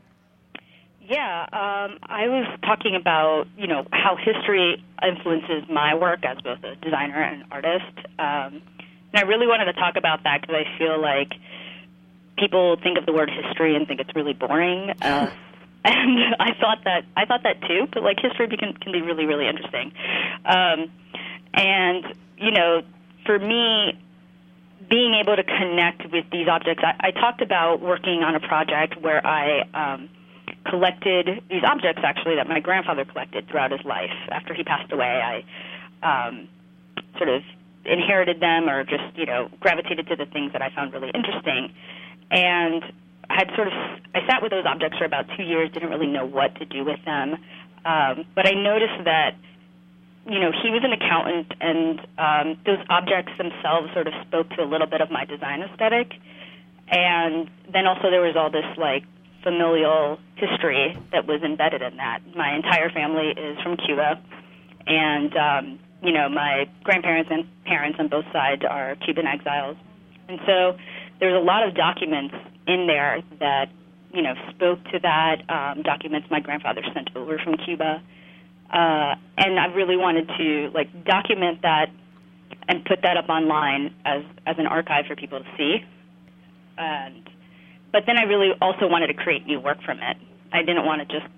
Yeah, 1.12 1.42
um, 1.52 2.00
I 2.04 2.30
was 2.30 2.48
talking 2.64 2.96
about 2.96 3.44
you 3.58 3.68
know 3.68 3.86
how 3.92 4.16
history 4.16 4.82
influences 5.06 5.68
my 5.70 5.94
work 5.94 6.24
as 6.24 6.38
both 6.38 6.64
a 6.64 6.76
designer 6.76 7.22
and 7.22 7.42
an 7.42 7.48
artist, 7.52 7.98
um, 8.18 8.62
and 9.12 9.16
I 9.16 9.24
really 9.24 9.46
wanted 9.46 9.66
to 9.66 9.74
talk 9.74 9.98
about 9.98 10.24
that 10.24 10.40
because 10.40 10.56
I 10.56 10.78
feel 10.80 11.02
like 11.02 11.34
people 12.38 12.78
think 12.82 12.98
of 12.98 13.06
the 13.06 13.12
word 13.12 13.30
history 13.30 13.76
and 13.76 13.86
think 13.86 14.00
it's 14.00 14.16
really 14.16 14.32
boring, 14.32 14.92
uh, 15.02 15.30
and 15.84 16.36
I 16.40 16.54
thought 16.62 16.86
that 16.86 17.04
I 17.18 17.26
thought 17.26 17.44
that 17.44 17.60
too. 17.68 17.90
But 17.92 18.04
like 18.04 18.18
history 18.22 18.48
can 18.48 18.72
can 18.72 18.94
be 18.94 19.02
really 19.02 19.26
really 19.26 19.50
interesting, 19.50 19.92
um, 20.46 20.90
and 21.54 22.06
you 22.38 22.52
know 22.52 22.84
for 23.26 23.38
me 23.38 24.00
being 24.90 25.14
able 25.22 25.36
to 25.36 25.44
connect 25.44 26.10
with 26.10 26.24
these 26.32 26.48
objects, 26.48 26.84
I, 26.86 27.08
I 27.08 27.12
talked 27.12 27.42
about 27.42 27.82
working 27.82 28.24
on 28.24 28.34
a 28.34 28.40
project 28.40 28.96
where 29.02 29.26
I 29.28 29.68
um, 29.74 30.10
collected 30.66 31.42
these 31.50 31.64
objects 31.64 32.02
actually 32.04 32.36
that 32.36 32.48
my 32.48 32.60
grandfather 32.60 33.06
collected 33.06 33.48
throughout 33.50 33.72
his 33.72 33.84
life. 33.86 34.14
After 34.30 34.54
he 34.54 34.64
passed 34.64 34.92
away, 34.92 35.44
I 36.04 36.28
um, 36.28 36.48
sort 37.18 37.30
of 37.30 37.42
inherited 37.86 38.40
them 38.40 38.70
or 38.70 38.84
just 38.84 39.04
you 39.16 39.26
know 39.26 39.50
gravitated 39.60 40.08
to 40.08 40.16
the 40.16 40.26
things 40.26 40.54
that 40.54 40.62
I 40.62 40.70
found 40.74 40.94
really 40.94 41.12
interesting, 41.14 41.74
and 42.30 42.84
I 43.30 43.36
had 43.36 43.50
sort 43.56 43.68
of 43.68 43.74
I 44.14 44.26
sat 44.28 44.42
with 44.42 44.52
those 44.52 44.66
objects 44.66 44.98
for 44.98 45.06
about 45.06 45.26
two 45.38 45.44
years, 45.44 45.72
didn't 45.72 45.90
really 45.90 46.08
know 46.08 46.26
what 46.26 46.56
to 46.56 46.66
do 46.66 46.86
with 46.86 47.04
them, 47.06 47.36
um, 47.86 48.26
but 48.36 48.48
I 48.48 48.54
noticed 48.54 49.06
that 49.06 49.36
you 50.28 50.40
know 50.40 50.52
he 50.52 50.70
was 50.70 50.82
an 50.84 50.94
accountant, 50.94 51.54
and 51.60 52.00
um, 52.18 52.62
those 52.66 52.80
objects 52.90 53.32
themselves 53.38 53.92
sort 53.94 54.08
of 54.08 54.14
spoke 54.28 54.50
to 54.52 54.64
a 54.64 54.68
little 54.70 54.88
bit 54.88 55.02
of 55.02 55.10
my 55.10 55.26
design 55.26 55.62
aesthetic, 55.62 56.14
and 56.88 57.50
then 57.72 57.88
also 57.88 58.12
there 58.12 58.22
was 58.22 58.36
all 58.36 58.52
this 58.52 58.66
like 58.78 59.04
familial 59.44 60.20
history 60.36 60.98
that 61.12 61.28
was 61.28 61.42
embedded 61.44 61.82
in 61.82 61.98
that. 61.98 62.20
My 62.36 62.56
entire 62.56 62.90
family 62.90 63.30
is 63.30 63.58
from 63.62 63.78
Cuba, 63.78 64.22
and 64.88 65.36
um, 65.38 65.80
you 66.04 66.12
know 66.12 66.30
my 66.30 66.70
grandparents 66.84 67.30
and 67.32 67.48
parents 67.66 67.98
on 68.00 68.08
both 68.08 68.26
sides 68.32 68.64
are 68.68 68.96
Cuban 69.06 69.28
exiles, 69.28 69.78
and 70.28 70.40
so 70.46 70.78
there's 71.20 71.36
a 71.36 71.44
lot 71.44 71.68
of 71.68 71.76
documents 71.76 72.36
in 72.68 72.88
there 72.88 73.22
that 73.40 73.70
you 74.14 74.22
know 74.22 74.34
spoke 74.52 74.84
to 74.92 75.00
that. 75.00 75.42
Um, 75.50 75.84
documents 75.84 76.28
my 76.30 76.40
grandfather 76.40 76.82
sent 76.94 77.10
over 77.16 77.40
from 77.44 77.58
Cuba, 77.58 78.02
uh, 78.70 79.16
and 79.38 79.60
I 79.60 79.66
really 79.74 79.98
wanted 79.98 80.28
to 80.38 80.72
like 80.74 81.06
document 81.06 81.62
that 81.64 81.90
and 82.68 82.86
put 82.86 83.02
that 83.04 83.18
up 83.18 83.30
online 83.30 83.94
as 84.06 84.24
as 84.46 84.56
an 84.58 84.68
archive 84.68 85.06
for 85.08 85.16
people 85.16 85.40
to 85.40 85.46
see. 85.58 85.78
And 86.78 87.30
but 87.92 88.04
then 88.06 88.18
I 88.18 88.24
really 88.24 88.52
also 88.62 88.88
wanted 88.88 89.08
to 89.08 89.14
create 89.14 89.46
new 89.46 89.60
work 89.60 89.82
from 89.84 90.00
it. 90.00 90.18
I 90.52 90.64
didn't 90.64 90.86
want 90.86 91.08
to 91.08 91.20
just 91.20 91.32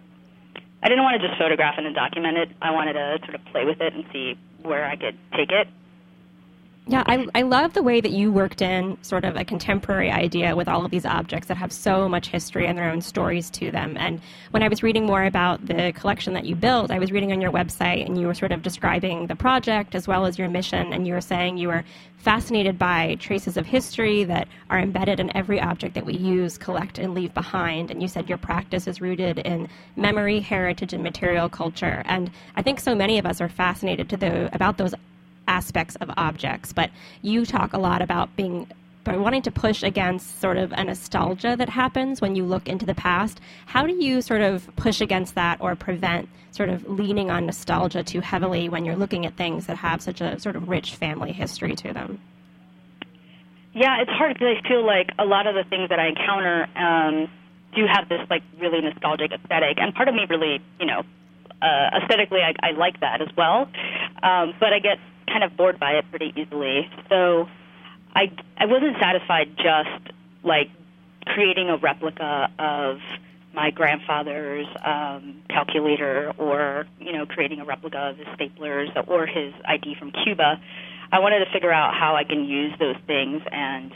I 0.81 0.89
didn't 0.89 1.03
want 1.03 1.21
to 1.21 1.27
just 1.27 1.39
photograph 1.39 1.75
it 1.77 1.85
and 1.85 1.95
document 1.95 2.37
it. 2.37 2.49
I 2.61 2.71
wanted 2.71 2.93
to 2.93 3.19
sort 3.23 3.35
of 3.35 3.45
play 3.45 3.63
with 3.63 3.79
it 3.79 3.93
and 3.93 4.03
see 4.11 4.37
where 4.61 4.85
I 4.85 4.95
could 4.95 5.17
take 5.31 5.51
it 5.51 5.67
yeah, 6.85 7.03
I, 7.05 7.25
I 7.33 7.43
love 7.43 7.73
the 7.73 7.81
way 7.81 8.01
that 8.01 8.11
you 8.11 8.29
worked 8.29 8.61
in 8.61 8.97
sort 9.03 9.23
of 9.23 9.37
a 9.37 9.45
contemporary 9.45 10.11
idea 10.11 10.53
with 10.53 10.67
all 10.67 10.83
of 10.83 10.91
these 10.91 11.05
objects 11.05 11.47
that 11.47 11.55
have 11.55 11.71
so 11.71 12.09
much 12.09 12.27
history 12.27 12.67
and 12.67 12.77
their 12.77 12.89
own 12.89 12.99
stories 12.99 13.49
to 13.51 13.71
them. 13.71 13.95
And 13.95 14.19
when 14.51 14.63
I 14.63 14.67
was 14.67 14.83
reading 14.83 15.05
more 15.05 15.23
about 15.23 15.65
the 15.65 15.93
collection 15.93 16.33
that 16.33 16.45
you 16.45 16.55
built, 16.55 16.91
I 16.91 16.99
was 16.99 17.13
reading 17.13 17.31
on 17.31 17.39
your 17.39 17.53
website 17.53 18.05
and 18.05 18.19
you 18.19 18.27
were 18.27 18.33
sort 18.33 18.51
of 18.51 18.63
describing 18.63 19.27
the 19.27 19.35
project 19.35 19.95
as 19.95 20.09
well 20.09 20.25
as 20.25 20.37
your 20.37 20.49
mission. 20.49 20.91
And 20.91 21.07
you 21.07 21.13
were 21.13 21.21
saying 21.21 21.55
you 21.55 21.69
were 21.69 21.85
fascinated 22.17 22.77
by 22.77 23.15
traces 23.15 23.55
of 23.55 23.65
history 23.65 24.25
that 24.25 24.49
are 24.69 24.79
embedded 24.79 25.21
in 25.21 25.35
every 25.37 25.61
object 25.61 25.95
that 25.95 26.05
we 26.05 26.15
use, 26.15 26.57
collect, 26.57 26.97
and 26.97 27.13
leave 27.13 27.33
behind. 27.33 27.91
And 27.91 28.01
you 28.01 28.09
said 28.09 28.27
your 28.27 28.37
practice 28.37 28.87
is 28.87 28.99
rooted 28.99 29.39
in 29.39 29.69
memory, 29.95 30.41
heritage, 30.41 30.91
and 30.91 31.01
material 31.01 31.47
culture. 31.47 32.03
And 32.05 32.29
I 32.57 32.61
think 32.61 32.81
so 32.81 32.93
many 32.93 33.19
of 33.19 33.25
us 33.25 33.39
are 33.39 33.49
fascinated 33.49 34.09
to 34.09 34.17
the, 34.17 34.53
about 34.53 34.77
those 34.77 34.93
aspects 35.47 35.95
of 35.97 36.09
objects, 36.17 36.73
but 36.73 36.89
you 37.21 37.45
talk 37.45 37.73
a 37.73 37.77
lot 37.77 38.01
about 38.01 38.35
being 38.35 38.67
by 39.03 39.17
wanting 39.17 39.41
to 39.41 39.51
push 39.51 39.83
against 39.83 40.39
sort 40.39 40.57
of 40.57 40.71
a 40.71 40.83
nostalgia 40.83 41.55
that 41.57 41.67
happens 41.67 42.21
when 42.21 42.35
you 42.35 42.45
look 42.45 42.69
into 42.69 42.85
the 42.85 42.95
past. 42.95 43.41
How 43.65 43.85
do 43.85 43.93
you 43.93 44.21
sort 44.21 44.41
of 44.41 44.73
push 44.75 45.01
against 45.01 45.35
that 45.35 45.59
or 45.59 45.75
prevent 45.75 46.29
sort 46.51 46.69
of 46.69 46.87
leaning 46.87 47.29
on 47.29 47.45
nostalgia 47.45 48.03
too 48.03 48.21
heavily 48.21 48.69
when 48.69 48.85
you're 48.85 48.95
looking 48.95 49.25
at 49.25 49.35
things 49.35 49.65
that 49.65 49.77
have 49.77 50.01
such 50.01 50.21
a 50.21 50.39
sort 50.39 50.55
of 50.55 50.69
rich 50.69 50.95
family 50.95 51.33
history 51.33 51.75
to 51.75 51.93
them? 51.93 52.19
Yeah, 53.73 54.01
it's 54.01 54.11
hard 54.11 54.35
because 54.35 54.55
I 54.63 54.67
feel 54.67 54.85
like 54.85 55.09
a 55.17 55.25
lot 55.25 55.47
of 55.47 55.55
the 55.55 55.63
things 55.69 55.89
that 55.89 55.99
I 55.99 56.07
encounter 56.07 56.67
um, 56.77 57.29
do 57.75 57.85
have 57.91 58.07
this 58.07 58.21
like 58.29 58.43
really 58.59 58.81
nostalgic 58.81 59.31
aesthetic, 59.31 59.79
and 59.79 59.93
part 59.95 60.07
of 60.07 60.15
me 60.15 60.25
really, 60.29 60.61
you 60.79 60.85
know, 60.85 61.03
uh, 61.61 61.97
aesthetically, 62.01 62.41
I, 62.41 62.53
I 62.61 62.71
like 62.71 62.99
that 62.99 63.21
as 63.21 63.29
well. 63.35 63.67
Um, 64.21 64.53
but 64.59 64.73
I 64.73 64.79
get 64.79 64.99
kind 65.33 65.43
of 65.43 65.57
bored 65.57 65.79
by 65.79 65.93
it 65.93 66.05
pretty 66.09 66.31
easily. 66.37 66.89
So 67.09 67.47
I 68.15 68.31
I 68.57 68.65
wasn't 68.65 68.95
satisfied 69.01 69.57
just 69.57 70.13
like 70.43 70.69
creating 71.25 71.69
a 71.69 71.77
replica 71.77 72.49
of 72.59 72.99
my 73.53 73.71
grandfather's 73.71 74.67
um, 74.85 75.41
calculator 75.49 76.31
or 76.37 76.85
you 76.99 77.11
know 77.11 77.25
creating 77.25 77.59
a 77.59 77.65
replica 77.65 78.09
of 78.09 78.17
his 78.17 78.27
staplers 78.27 78.89
or 79.07 79.25
his 79.25 79.53
ID 79.65 79.95
from 79.99 80.11
Cuba. 80.23 80.61
I 81.11 81.19
wanted 81.19 81.45
to 81.45 81.51
figure 81.51 81.71
out 81.71 81.93
how 81.93 82.15
I 82.15 82.23
can 82.23 82.45
use 82.45 82.73
those 82.79 82.95
things 83.05 83.41
and 83.51 83.91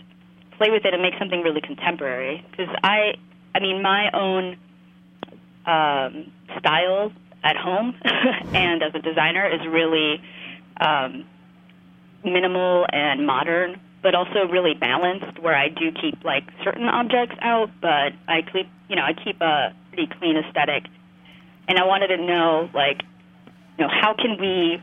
play 0.58 0.70
with 0.72 0.86
it 0.86 0.94
and 0.94 1.02
make 1.02 1.14
something 1.20 1.42
really 1.42 1.62
contemporary 1.62 2.44
because 2.52 2.74
I 2.84 3.16
I 3.54 3.60
mean 3.60 3.82
my 3.82 4.10
own 4.14 4.58
um, 5.66 6.32
style 6.60 7.12
at 7.44 7.56
home 7.56 7.94
and 8.54 8.82
as 8.82 8.94
a 8.96 9.00
designer 9.00 9.48
is 9.48 9.62
really 9.68 10.22
um, 10.80 11.26
minimal 12.24 12.86
and 12.92 13.26
modern 13.26 13.80
but 14.08 14.16
also 14.16 14.48
really 14.50 14.74
balanced 14.74 15.40
where 15.42 15.56
I 15.56 15.70
do 15.70 15.92
keep 15.92 16.24
like 16.24 16.44
certain 16.64 16.88
objects 16.88 17.36
out, 17.42 17.70
but 17.82 18.14
I 18.28 18.42
keep 18.42 18.68
you 18.90 18.96
know 18.96 19.02
I 19.02 19.14
keep 19.14 19.42
a 19.42 19.74
pretty 19.90 20.08
clean 20.20 20.38
aesthetic, 20.38 20.86
and 21.68 21.78
I 21.78 21.86
wanted 21.86 22.08
to 22.08 22.18
know 22.18 22.70
like 22.74 23.02
you 23.78 23.86
know 23.86 23.90
how 23.90 24.14
can 24.14 24.40
we 24.40 24.82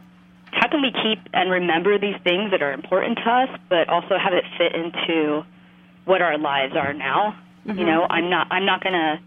how 0.52 0.68
can 0.68 0.82
we 0.82 0.92
keep 0.92 1.20
and 1.32 1.50
remember 1.50 1.98
these 1.98 2.16
things 2.22 2.50
that 2.50 2.62
are 2.62 2.72
important 2.72 3.18
to 3.18 3.30
us, 3.30 3.60
but 3.68 3.88
also 3.88 4.18
have 4.18 4.34
it 4.34 4.44
fit 4.58 4.74
into 4.74 5.44
what 6.04 6.20
our 6.20 6.36
lives 6.36 6.74
are 6.76 6.92
now. 6.92 7.38
Mm-hmm. 7.66 7.78
You 7.78 7.86
know, 7.86 8.06
I'm 8.08 8.28
not 8.28 8.48
I'm 8.50 8.66
not 8.66 8.82
gonna 8.82 9.22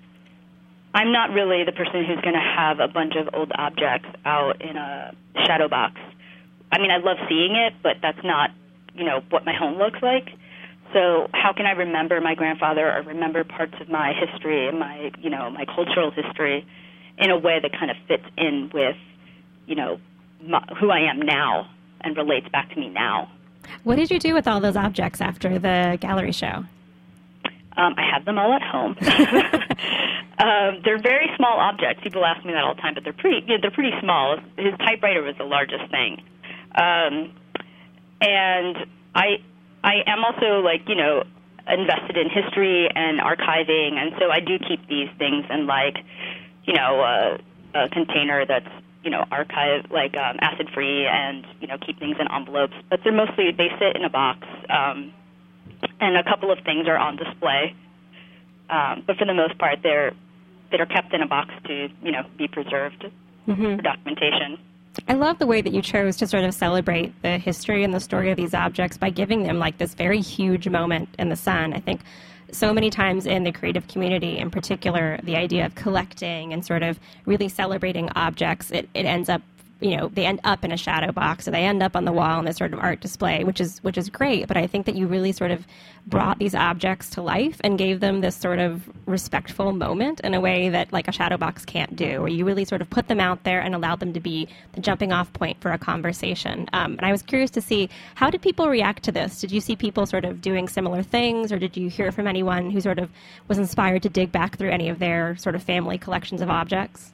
I'm 0.94 1.12
not 1.12 1.32
really 1.32 1.64
the 1.64 1.72
person 1.72 2.06
who's 2.06 2.22
going 2.22 2.34
to 2.34 2.54
have 2.56 2.80
a 2.80 2.88
bunch 2.88 3.14
of 3.16 3.30
old 3.34 3.52
objects 3.54 4.10
out 4.26 4.62
in 4.62 4.78
a 4.78 5.14
shadow 5.46 5.68
box. 5.68 6.00
I 6.72 6.80
mean, 6.80 6.92
I 6.92 6.98
love 6.98 7.18
seeing 7.30 7.56
it, 7.56 7.74
but 7.82 7.98
that's 8.02 8.24
not 8.24 8.52
you 8.98 9.06
know 9.06 9.22
what 9.30 9.46
my 9.46 9.54
home 9.54 9.78
looks 9.78 10.02
like. 10.02 10.30
So 10.94 11.28
how 11.34 11.54
can 11.54 11.66
I 11.66 11.72
remember 11.72 12.20
my 12.22 12.36
grandfather 12.36 12.92
or 12.92 13.02
remember 13.02 13.44
parts 13.44 13.74
of 13.80 13.90
my 13.90 14.14
history 14.14 14.68
and 14.68 14.80
my 14.80 15.12
you 15.20 15.30
know 15.30 15.50
my 15.50 15.66
cultural 15.66 16.12
history 16.12 16.66
in 17.18 17.32
a 17.32 17.38
way 17.38 17.60
that 17.62 17.72
kind 17.72 17.92
of 17.92 17.98
fits 18.08 18.26
in 18.38 18.70
with 18.74 18.98
you 19.66 19.76
know 19.76 20.00
my, 20.42 20.64
who 20.80 20.90
I 20.90 21.00
am 21.10 21.20
now 21.20 21.70
and 22.02 22.16
relates 22.16 22.48
back 22.50 22.70
to 22.72 22.80
me 22.80 22.90
now. 22.90 23.32
What 23.84 23.96
did 23.96 24.12
you 24.12 24.20
do 24.20 24.34
with 24.34 24.48
all 24.48 24.60
those 24.60 24.76
objects 24.76 25.20
after 25.20 25.60
the 25.60 25.98
gallery 26.00 26.32
show? 26.32 26.66
Um, 27.76 27.94
I 27.96 28.10
have 28.12 28.26
them 28.26 28.40
all 28.40 28.54
at 28.54 28.64
home. 28.64 28.96
um, 30.40 30.82
they're 30.84 31.02
very 31.02 31.30
small 31.36 31.60
objects. 31.60 32.02
People 32.02 32.26
ask 32.26 32.44
me 32.44 32.54
that 32.54 32.64
all 32.64 32.74
the 32.74 32.82
time, 32.82 32.96
but 32.96 33.04
they're 33.04 33.14
pretty. 33.14 33.46
You 33.46 33.56
know, 33.56 33.62
they're 33.62 33.72
pretty 33.72 33.94
small. 34.00 34.38
His 34.58 34.74
typewriter 34.80 35.22
was 35.22 35.36
the 35.38 35.44
largest 35.44 35.92
thing. 35.92 36.24
Um, 36.78 37.34
and 38.22 38.86
I 39.16 39.42
I 39.84 40.04
am 40.06 40.24
also 40.24 40.62
like 40.64 40.88
you 40.88 40.96
know 40.96 41.24
invested 41.68 42.18
in 42.18 42.30
history 42.30 42.88
and 42.94 43.20
archiving, 43.20 43.94
and 43.98 44.14
so 44.20 44.32
I 44.32 44.40
do 44.40 44.58
keep 44.60 44.88
these 44.88 45.10
things 45.18 45.46
in 45.50 45.68
like 45.68 45.98
you 46.66 46.74
know 46.74 47.02
a, 47.02 47.40
a 47.74 47.90
container 47.90 48.46
that's 48.46 48.70
you 49.04 49.10
know 49.10 49.26
archive 49.32 49.90
like 49.92 50.16
um, 50.18 50.38
acid 50.40 50.70
free 50.74 51.06
and 51.06 51.46
you 51.60 51.68
know 51.68 51.78
keep 51.78 52.00
things 52.00 52.18
in 52.20 52.28
envelopes. 52.32 52.76
But 52.90 53.02
they're 53.04 53.14
mostly 53.14 53.52
they 53.52 53.70
sit 53.80 53.96
in 53.96 54.04
a 54.04 54.10
box, 54.10 54.46
um, 54.70 55.14
and 56.00 56.16
a 56.16 56.24
couple 56.24 56.52
of 56.52 56.60
things 56.64 56.88
are 56.88 56.98
on 56.98 57.18
display. 57.18 57.76
Um, 58.70 59.04
but 59.08 59.18
for 59.18 59.26
the 59.26 59.34
most 59.34 59.58
part, 59.58 59.80
they're 59.82 60.14
that 60.72 60.82
are 60.82 60.86
kept 60.86 61.14
in 61.14 61.22
a 61.22 61.28
box 61.28 61.54
to 61.66 61.90
you 62.04 62.12
know 62.12 62.24
be 62.38 62.48
preserved 62.48 63.06
mm-hmm. 63.48 63.76
for 63.78 63.82
documentation. 63.82 64.60
I 65.08 65.14
love 65.14 65.40
the 65.40 65.48
way 65.48 65.62
that 65.62 65.74
you 65.74 65.82
chose 65.82 66.18
to 66.18 66.28
sort 66.28 66.44
of 66.44 66.54
celebrate 66.54 67.22
the 67.22 67.38
history 67.38 67.84
and 67.84 67.94
the 67.94 68.00
story 68.00 68.32
of 68.32 68.38
these 68.38 68.54
objects 68.54 68.98
by 68.98 69.10
giving 69.10 69.44
them 69.44 69.60
like 69.60 69.78
this 69.78 69.94
very 69.94 70.22
huge 70.22 70.68
moment 70.68 71.10
in 71.20 71.30
the 71.30 71.36
sun. 71.36 71.74
I 71.74 71.80
think 71.80 72.02
so 72.52 72.74
many 72.74 72.90
times 72.90 73.26
in 73.26 73.44
the 73.44 73.52
creative 73.52 73.88
community, 73.88 74.38
in 74.38 74.50
particular, 74.50 75.20
the 75.24 75.36
idea 75.36 75.66
of 75.66 75.76
collecting 75.76 76.54
and 76.54 76.66
sort 76.66 76.84
of 76.84 77.00
really 77.26 77.50
celebrating 77.50 78.10
objects, 78.16 78.72
it, 78.72 78.90
it 78.94 79.06
ends 79.06 79.30
up 79.30 79.42
you 79.80 79.96
know 79.96 80.08
they 80.10 80.26
end 80.26 80.40
up 80.44 80.64
in 80.64 80.72
a 80.72 80.78
shadow 80.78 81.12
box 81.12 81.48
or 81.48 81.52
they 81.52 81.64
end 81.64 81.84
up 81.84 81.96
on 81.96 82.06
the 82.06 82.12
wall 82.12 82.40
in 82.40 82.46
this 82.46 82.58
sort 82.58 82.74
of 82.74 82.80
art 82.80 83.00
display 83.00 83.44
which 83.44 83.62
is 83.62 83.80
which 83.84 83.98
is 83.98 84.10
great. 84.10 84.48
But 84.48 84.58
i 84.58 84.68
think 84.68 84.86
that 84.86 84.96
you 84.96 85.08
really 85.08 85.32
sort 85.32 85.52
of 85.52 85.66
brought 86.08 86.40
these 86.40 86.56
objects 86.56 87.10
to 87.12 87.22
life 87.22 87.60
and 87.66 87.78
gave 87.78 88.00
them 88.00 88.22
this 88.22 88.36
sort 88.36 88.60
of 88.60 88.90
respectful 89.06 89.74
moment 89.74 90.22
in 90.22 90.34
a 90.34 90.40
way 90.40 90.70
that 90.70 90.92
like 90.94 91.08
a 91.08 91.12
shadow 91.12 91.36
box 91.36 91.66
can't 91.66 91.96
do 91.98 92.22
where 92.22 92.30
you 92.30 92.46
really 92.46 92.64
sort 92.64 92.82
of 92.82 92.90
put 92.90 93.10
them 93.10 93.20
out 93.20 93.44
there 93.44 93.60
and 93.60 93.76
allowed 93.76 94.00
them 94.00 94.14
to 94.14 94.20
be 94.22 94.48
the 94.72 94.80
jumping 94.80 95.12
off 95.12 95.32
point 95.34 95.60
for 95.60 95.72
a 95.72 95.78
conversation. 95.78 96.68
Um, 96.72 96.94
and 96.94 97.02
i 97.02 97.12
was 97.12 97.22
curious 97.22 97.52
to 97.52 97.62
see 97.62 97.90
how 98.16 98.30
did 98.30 98.42
people 98.42 98.70
react 98.70 99.04
to 99.04 99.12
this? 99.12 99.42
Did 99.42 99.52
you 99.52 99.60
see 99.60 99.76
people 99.76 100.06
sort 100.06 100.24
of 100.24 100.42
doing 100.42 100.70
similar 100.70 101.04
things 101.04 101.52
or 101.52 101.60
did 101.60 101.76
you 101.76 101.90
hear 101.90 102.12
from 102.12 102.26
anyone 102.26 102.72
who 102.72 102.80
sort 102.80 103.00
of 103.00 103.10
was 103.50 103.58
inspired 103.58 104.04
to 104.04 104.10
dig 104.10 104.32
back 104.32 104.58
through 104.58 104.72
any 104.72 104.88
of 104.88 105.00
their 105.00 105.36
sort 105.36 105.56
of 105.56 105.64
family 105.64 105.98
collections 105.98 106.42
of 106.42 106.50
objects 106.50 107.12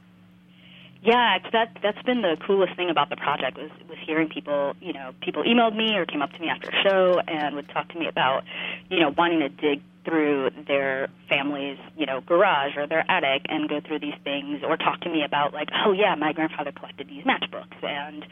yeah, 1.04 1.38
that 1.52 1.76
that's 1.82 2.00
been 2.02 2.22
the 2.22 2.38
coolest 2.46 2.76
thing 2.76 2.88
about 2.88 3.10
the 3.10 3.16
project 3.16 3.58
was 3.58 3.70
was 3.90 3.98
hearing 4.06 4.30
people, 4.30 4.74
you 4.80 4.94
know, 4.94 5.12
people 5.20 5.42
emailed 5.42 5.76
me 5.76 5.94
or 5.96 6.06
came 6.06 6.22
up 6.22 6.32
to 6.32 6.38
me 6.40 6.48
after 6.48 6.70
a 6.70 6.82
show 6.82 7.20
and 7.28 7.54
would 7.56 7.68
talk 7.68 7.88
to 7.90 7.98
me 7.98 8.08
about, 8.08 8.42
you 8.88 9.00
know, 9.00 9.12
wanting 9.16 9.40
to 9.40 9.50
dig 9.50 9.82
through 10.06 10.48
their 10.66 11.08
family's, 11.28 11.76
you 11.98 12.06
know, 12.06 12.22
garage 12.22 12.76
or 12.78 12.86
their 12.86 13.04
attic 13.10 13.42
and 13.50 13.68
go 13.68 13.82
through 13.86 13.98
these 13.98 14.14
things 14.24 14.62
or 14.62 14.78
talk 14.78 15.00
to 15.02 15.10
me 15.10 15.22
about 15.22 15.52
like, 15.52 15.68
oh 15.84 15.92
yeah, 15.92 16.14
my 16.14 16.32
grandfather 16.32 16.72
collected 16.72 17.06
these 17.06 17.24
matchbooks 17.24 17.82
and 17.82 18.24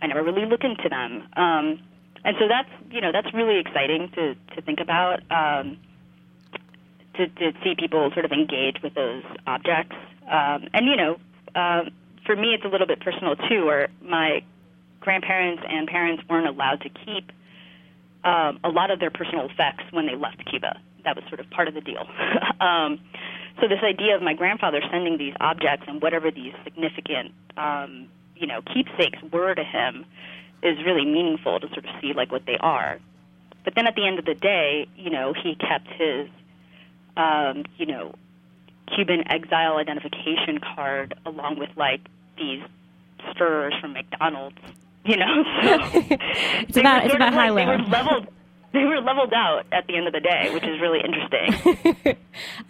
I 0.00 0.06
never 0.06 0.22
really 0.22 0.46
looked 0.46 0.64
into 0.64 0.88
them. 0.88 1.26
Um 1.36 1.80
and 2.24 2.36
so 2.38 2.46
that's, 2.46 2.70
you 2.92 3.00
know, 3.00 3.10
that's 3.10 3.34
really 3.34 3.58
exciting 3.58 4.10
to 4.14 4.36
to 4.54 4.62
think 4.62 4.78
about 4.78 5.22
um 5.32 5.76
to 7.14 7.26
to 7.26 7.52
see 7.64 7.74
people 7.76 8.12
sort 8.12 8.24
of 8.24 8.30
engage 8.30 8.80
with 8.80 8.94
those 8.94 9.24
objects. 9.44 9.96
Um 10.30 10.68
and 10.72 10.86
you 10.86 10.96
know, 10.96 11.18
um 11.56 11.90
for 12.26 12.36
me, 12.36 12.54
it's 12.54 12.64
a 12.64 12.68
little 12.68 12.86
bit 12.86 13.00
personal 13.00 13.36
too, 13.36 13.64
where 13.64 13.88
my 14.02 14.42
grandparents 15.00 15.62
and 15.68 15.88
parents 15.88 16.22
weren't 16.28 16.46
allowed 16.46 16.80
to 16.82 16.88
keep 16.88 17.30
um, 18.24 18.60
a 18.62 18.68
lot 18.68 18.90
of 18.90 19.00
their 19.00 19.10
personal 19.10 19.48
effects 19.48 19.84
when 19.90 20.06
they 20.06 20.14
left 20.14 20.44
Cuba. 20.48 20.78
That 21.04 21.16
was 21.16 21.24
sort 21.28 21.40
of 21.40 21.50
part 21.50 21.68
of 21.68 21.74
the 21.74 21.80
deal. 21.80 22.06
um, 22.60 23.00
so 23.60 23.68
this 23.68 23.80
idea 23.82 24.16
of 24.16 24.22
my 24.22 24.34
grandfather 24.34 24.80
sending 24.90 25.18
these 25.18 25.34
objects 25.40 25.84
and 25.88 26.00
whatever 26.00 26.30
these 26.30 26.54
significant, 26.64 27.32
um, 27.56 28.08
you 28.36 28.46
know, 28.46 28.62
keepsakes 28.62 29.18
were 29.32 29.54
to 29.54 29.64
him 29.64 30.06
is 30.62 30.78
really 30.86 31.04
meaningful 31.04 31.58
to 31.58 31.68
sort 31.68 31.84
of 31.84 31.90
see 32.00 32.12
like 32.14 32.30
what 32.30 32.46
they 32.46 32.56
are. 32.58 33.00
But 33.64 33.74
then 33.74 33.86
at 33.86 33.94
the 33.94 34.06
end 34.06 34.18
of 34.18 34.24
the 34.24 34.34
day, 34.34 34.86
you 34.96 35.10
know, 35.10 35.32
he 35.34 35.54
kept 35.56 35.88
his, 35.88 36.28
um, 37.16 37.64
you 37.76 37.86
know, 37.86 38.14
Cuban 38.94 39.24
exile 39.28 39.76
identification 39.76 40.58
card 40.74 41.14
along 41.26 41.58
with 41.58 41.70
like 41.76 42.00
these 42.36 42.62
stirrers 43.32 43.74
from 43.80 43.92
McDonald's. 43.92 44.58
You 45.04 45.16
know, 45.16 45.44
so 45.62 45.90
it's 46.68 46.76
about 46.76 47.04
it's 47.04 47.14
about 47.14 47.32
high 47.32 47.52
They 47.52 47.66
were 47.66 47.78
leveled. 47.78 48.28
They 48.72 48.84
were 48.84 49.02
leveled 49.02 49.34
out 49.34 49.66
at 49.70 49.86
the 49.86 49.96
end 49.96 50.06
of 50.06 50.14
the 50.14 50.20
day, 50.20 50.48
which 50.54 50.64
is 50.64 50.80
really 50.80 51.00
interesting. 51.00 52.16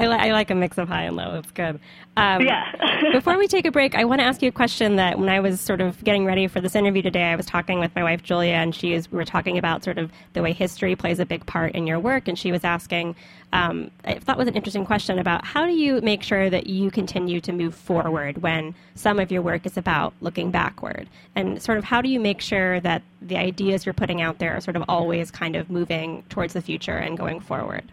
I, 0.01 0.07
li- 0.09 0.17
I 0.17 0.33
like 0.33 0.51
a 0.51 0.55
mix 0.57 0.77
of 0.77 0.89
high 0.89 1.05
and 1.05 1.15
low. 1.15 1.37
It's 1.39 1.53
good. 1.53 1.79
Um, 2.17 2.43
yeah. 2.43 2.73
before 3.13 3.39
we 3.39 3.47
take 3.47 3.67
a 3.67 3.71
break, 3.71 3.95
I 3.95 4.05
want 4.05 4.21
to 4.21 4.25
ask 4.25 4.43
you 4.43 4.49
a 4.49 4.53
question 4.53 4.97
that 4.97 5.21
when 5.21 5.29
I 5.29 5.39
was 5.39 5.61
sort 5.61 5.81
of 5.81 6.03
getting 6.03 6.25
ready 6.25 6.49
for 6.49 6.61
this 6.61 6.75
interview 6.75 7.03
today, 7.03 7.27
I 7.27 7.37
was 7.37 7.47
talking 7.47 7.79
with 7.79 7.95
my 7.95 8.03
wife 8.03 8.21
Julia, 8.25 8.55
and 8.55 8.75
she 8.75 8.95
is 8.95 9.13
we 9.13 9.17
were 9.17 9.25
talking 9.25 9.59
about 9.59 9.85
sort 9.85 9.97
of 9.97 10.11
the 10.33 10.43
way 10.43 10.53
history 10.53 10.97
plays 10.97 11.21
a 11.21 11.25
big 11.25 11.47
part 11.47 11.73
in 11.73 11.87
your 11.87 12.01
work, 12.01 12.27
and 12.27 12.37
she 12.37 12.51
was 12.51 12.65
asking, 12.65 13.15
um, 13.53 13.91
I 14.05 14.19
thought 14.19 14.39
was 14.39 14.49
an 14.49 14.55
interesting 14.55 14.87
question 14.87 15.19
about 15.19 15.45
how 15.45 15.67
do 15.67 15.73
you 15.73 16.01
make 16.01 16.23
sure 16.23 16.49
that 16.49 16.67
you 16.67 16.91
continue 16.91 17.41
to 17.43 17.53
move 17.53 17.75
forward 17.75 18.39
when 18.39 18.75
some 18.95 19.19
of 19.19 19.31
your 19.31 19.43
work 19.43 19.67
is 19.67 19.77
about 19.77 20.15
looking 20.21 20.51
backward, 20.51 21.09
and 21.35 21.63
sort 21.63 21.79
of 21.79 21.85
how 21.85 22.01
do 22.01 22.09
you 22.09 22.19
make 22.19 22.41
sure 22.41 22.81
that 22.81 23.03
the 23.21 23.37
ideas 23.37 23.85
you're 23.85 23.93
putting 23.93 24.23
out 24.23 24.39
there 24.39 24.57
are 24.57 24.61
sort 24.61 24.77
of 24.77 24.85
always 24.89 25.31
kind 25.31 25.55
of 25.55 25.71
moving 25.71 26.23
towards 26.31 26.55
the 26.55 26.63
future 26.63 26.97
and 26.97 27.19
going 27.19 27.41
forward. 27.41 27.85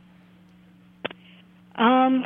Um, 1.75 2.25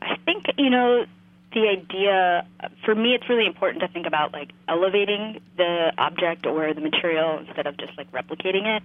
I 0.00 0.16
think 0.24 0.46
you 0.56 0.70
know 0.70 1.04
the 1.52 1.68
idea 1.68 2.46
for 2.84 2.94
me 2.94 3.14
it's 3.14 3.28
really 3.28 3.46
important 3.46 3.80
to 3.80 3.88
think 3.88 4.06
about 4.06 4.32
like 4.32 4.50
elevating 4.68 5.40
the 5.56 5.92
object 5.98 6.46
or 6.46 6.74
the 6.74 6.80
material 6.80 7.38
instead 7.38 7.66
of 7.66 7.76
just 7.78 7.96
like 7.96 8.10
replicating 8.12 8.66
it 8.76 8.82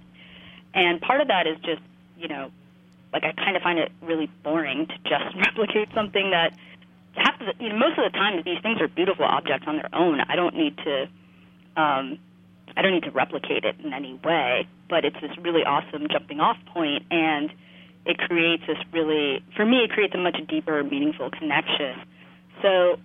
and 0.74 1.02
part 1.02 1.20
of 1.20 1.28
that 1.28 1.46
is 1.46 1.58
just 1.60 1.82
you 2.18 2.28
know 2.28 2.50
like 3.14 3.24
i 3.24 3.32
kind 3.34 3.56
of 3.56 3.64
find 3.64 3.80
it 3.80 3.92
really 4.02 4.30
boring 4.44 4.88
to 4.88 4.98
just 5.04 5.36
replicate 5.46 5.88
something 5.94 6.32
that 6.32 6.58
half 7.16 7.40
of 7.40 7.48
the, 7.48 7.64
you 7.64 7.70
know 7.70 7.78
most 7.78 7.98
of 7.98 8.12
the 8.12 8.18
time 8.18 8.42
these 8.44 8.62
things 8.62 8.82
are 8.82 8.88
beautiful 8.88 9.26
objects 9.26 9.66
on 9.68 9.78
their 9.78 9.90
own 9.94 10.20
i 10.22 10.36
don't 10.36 10.56
need 10.56 10.76
to 10.78 11.04
um 11.78 12.18
i 12.76 12.82
don't 12.82 12.94
need 12.94 13.04
to 13.04 13.12
replicate 13.12 13.64
it 13.64 13.76
in 13.84 13.94
any 13.94 14.20
way 14.24 14.68
but 14.90 15.06
it's 15.06 15.20
this 15.22 15.32
really 15.42 15.64
awesome 15.64 16.08
jumping 16.12 16.40
off 16.40 16.58
point 16.74 17.04
and 17.12 17.52
it 18.06 18.18
creates 18.18 18.64
this 18.68 18.78
really 18.92 19.44
for 19.56 19.66
me 19.66 19.78
it 19.78 19.92
creates 19.92 20.14
a 20.16 20.18
much 20.18 20.38
deeper 20.48 20.84
meaningful 20.84 21.30
connection 21.30 22.02
so 22.62 22.98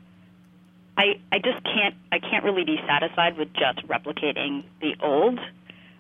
I 0.99 1.21
I 1.31 1.39
just 1.39 1.63
can't 1.65 1.95
I 2.11 2.19
can't 2.19 2.45
really 2.45 2.65
be 2.65 2.79
satisfied 2.87 3.39
with 3.39 3.49
just 3.55 3.87
replicating 3.87 4.65
the 4.81 4.97
old. 5.01 5.39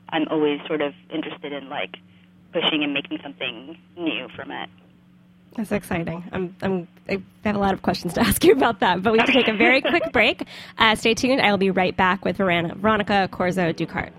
I'm 0.08 0.26
always 0.28 0.60
sort 0.66 0.82
of 0.82 0.92
interested 1.08 1.52
in 1.52 1.68
like 1.68 1.96
pushing 2.52 2.82
and 2.82 2.94
making 2.94 3.18
something 3.22 3.78
new 3.96 4.28
from 4.34 4.50
it. 4.50 4.68
That's 5.56 5.72
exciting. 5.72 6.24
I'm, 6.32 6.54
I'm, 6.62 6.88
I 7.08 7.22
have 7.44 7.56
a 7.56 7.58
lot 7.58 7.74
of 7.74 7.82
questions 7.82 8.14
to 8.14 8.20
ask 8.28 8.44
you 8.44 8.52
about 8.52 8.80
that, 8.80 9.02
but 9.02 9.12
we 9.12 9.18
have 9.18 9.26
to 9.26 9.32
take 9.32 9.48
a 9.48 9.56
very 9.56 9.80
quick 9.92 10.12
break. 10.12 10.46
Uh, 10.78 10.94
stay 10.94 11.14
tuned. 11.14 11.40
I 11.40 11.50
will 11.50 11.58
be 11.58 11.70
right 11.70 11.96
back 11.96 12.24
with 12.24 12.36
Veronica 12.36 13.28
Corzo 13.32 13.74
Duchardt. 13.74 14.12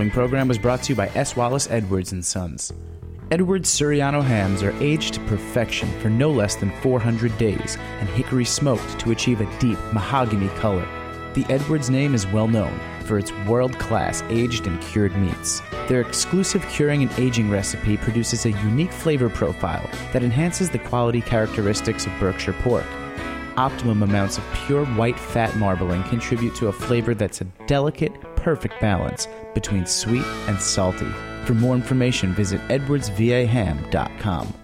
Following 0.00 0.12
program 0.12 0.48
was 0.48 0.56
brought 0.56 0.82
to 0.84 0.92
you 0.92 0.96
by 0.96 1.08
S. 1.08 1.36
Wallace 1.36 1.70
Edwards 1.70 2.12
and 2.12 2.24
Sons. 2.24 2.72
Edwards 3.30 3.68
Surryano 3.68 4.22
hams 4.22 4.62
are 4.62 4.72
aged 4.82 5.12
to 5.12 5.20
perfection 5.26 5.90
for 6.00 6.08
no 6.08 6.30
less 6.30 6.56
than 6.56 6.70
400 6.80 7.36
days 7.36 7.76
and 7.98 8.08
hickory 8.08 8.46
smoked 8.46 8.98
to 9.00 9.10
achieve 9.10 9.42
a 9.42 9.58
deep 9.58 9.78
mahogany 9.92 10.48
color. 10.56 10.88
The 11.34 11.44
Edwards 11.50 11.90
name 11.90 12.14
is 12.14 12.26
well 12.26 12.48
known 12.48 12.80
for 13.04 13.18
its 13.18 13.30
world 13.46 13.78
class 13.78 14.22
aged 14.30 14.66
and 14.66 14.80
cured 14.80 15.14
meats. 15.16 15.60
Their 15.86 16.00
exclusive 16.00 16.66
curing 16.70 17.02
and 17.02 17.12
aging 17.18 17.50
recipe 17.50 17.98
produces 17.98 18.46
a 18.46 18.52
unique 18.52 18.92
flavor 18.92 19.28
profile 19.28 19.86
that 20.14 20.22
enhances 20.22 20.70
the 20.70 20.78
quality 20.78 21.20
characteristics 21.20 22.06
of 22.06 22.18
Berkshire 22.18 22.54
pork. 22.54 22.86
Optimum 23.58 24.02
amounts 24.02 24.38
of 24.38 24.44
pure 24.64 24.86
white 24.86 25.20
fat 25.20 25.54
marbling 25.56 26.02
contribute 26.04 26.54
to 26.54 26.68
a 26.68 26.72
flavor 26.72 27.14
that's 27.14 27.42
a 27.42 27.44
delicate, 27.66 28.12
perfect 28.42 28.80
balance 28.80 29.28
between 29.54 29.86
sweet 29.86 30.24
and 30.48 30.60
salty. 30.60 31.10
For 31.44 31.54
more 31.54 31.74
information, 31.74 32.32
visit 32.34 32.60
edwardsvaham.com. 32.68 34.54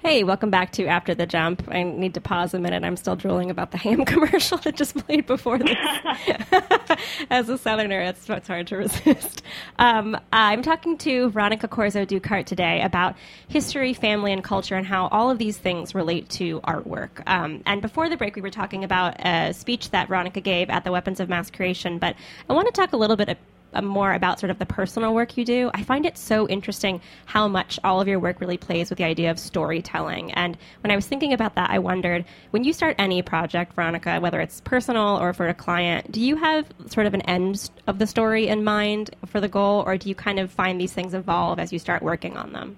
Hey, 0.00 0.22
welcome 0.22 0.48
back 0.50 0.70
to 0.72 0.86
After 0.86 1.12
the 1.12 1.26
Jump. 1.26 1.68
I 1.68 1.82
need 1.82 2.14
to 2.14 2.20
pause 2.20 2.54
a 2.54 2.58
minute. 2.60 2.84
I'm 2.84 2.96
still 2.96 3.16
drooling 3.16 3.50
about 3.50 3.72
the 3.72 3.78
ham 3.84 4.04
commercial 4.04 4.58
that 4.58 4.76
just 4.76 4.96
played 4.96 5.26
before 5.26 5.58
this. 5.58 5.76
As 7.30 7.48
a 7.48 7.58
Southerner, 7.58 8.00
it's, 8.00 8.28
it's 8.28 8.48
hard 8.48 8.66
to 8.68 8.76
resist. 8.78 9.42
Um, 9.78 10.18
I'm 10.32 10.62
talking 10.62 10.96
to 10.98 11.30
Veronica 11.30 11.68
Corzo 11.68 12.06
Duchardt 12.06 12.46
today 12.46 12.82
about 12.82 13.16
history, 13.48 13.94
family, 13.94 14.32
and 14.32 14.42
culture, 14.42 14.76
and 14.76 14.86
how 14.86 15.08
all 15.08 15.30
of 15.30 15.38
these 15.38 15.58
things 15.58 15.94
relate 15.94 16.28
to 16.30 16.60
artwork. 16.60 17.22
Um, 17.26 17.62
and 17.66 17.82
before 17.82 18.08
the 18.08 18.16
break, 18.16 18.36
we 18.36 18.42
were 18.42 18.50
talking 18.50 18.84
about 18.84 19.14
a 19.24 19.52
speech 19.52 19.90
that 19.90 20.08
Veronica 20.08 20.40
gave 20.40 20.70
at 20.70 20.84
the 20.84 20.92
Weapons 20.92 21.20
of 21.20 21.28
Mass 21.28 21.50
Creation, 21.50 21.98
but 21.98 22.16
I 22.48 22.52
want 22.52 22.66
to 22.66 22.72
talk 22.72 22.92
a 22.92 22.96
little 22.96 23.16
bit 23.16 23.38
more 23.82 24.12
about 24.12 24.40
sort 24.40 24.50
of 24.50 24.58
the 24.58 24.66
personal 24.66 25.14
work 25.14 25.36
you 25.36 25.44
do, 25.44 25.70
I 25.74 25.82
find 25.82 26.06
it 26.06 26.16
so 26.16 26.48
interesting 26.48 27.00
how 27.26 27.48
much 27.48 27.78
all 27.84 28.00
of 28.00 28.08
your 28.08 28.18
work 28.18 28.40
really 28.40 28.56
plays 28.56 28.90
with 28.90 28.98
the 28.98 29.04
idea 29.04 29.30
of 29.30 29.38
storytelling. 29.38 30.32
And 30.32 30.56
when 30.82 30.90
I 30.90 30.96
was 30.96 31.06
thinking 31.06 31.32
about 31.32 31.54
that, 31.56 31.70
I 31.70 31.78
wondered 31.78 32.24
when 32.50 32.64
you 32.64 32.72
start 32.72 32.96
any 32.98 33.22
project, 33.22 33.74
Veronica, 33.74 34.18
whether 34.20 34.40
it's 34.40 34.60
personal 34.62 35.18
or 35.18 35.32
for 35.32 35.48
a 35.48 35.54
client, 35.54 36.10
do 36.10 36.20
you 36.20 36.36
have 36.36 36.66
sort 36.86 37.06
of 37.06 37.14
an 37.14 37.22
end 37.22 37.70
of 37.86 37.98
the 37.98 38.06
story 38.06 38.48
in 38.48 38.64
mind 38.64 39.10
for 39.26 39.40
the 39.40 39.48
goal, 39.48 39.82
or 39.86 39.96
do 39.96 40.08
you 40.08 40.14
kind 40.14 40.38
of 40.38 40.50
find 40.50 40.80
these 40.80 40.92
things 40.92 41.14
evolve 41.14 41.58
as 41.58 41.72
you 41.72 41.78
start 41.78 42.02
working 42.02 42.36
on 42.36 42.52
them? 42.52 42.76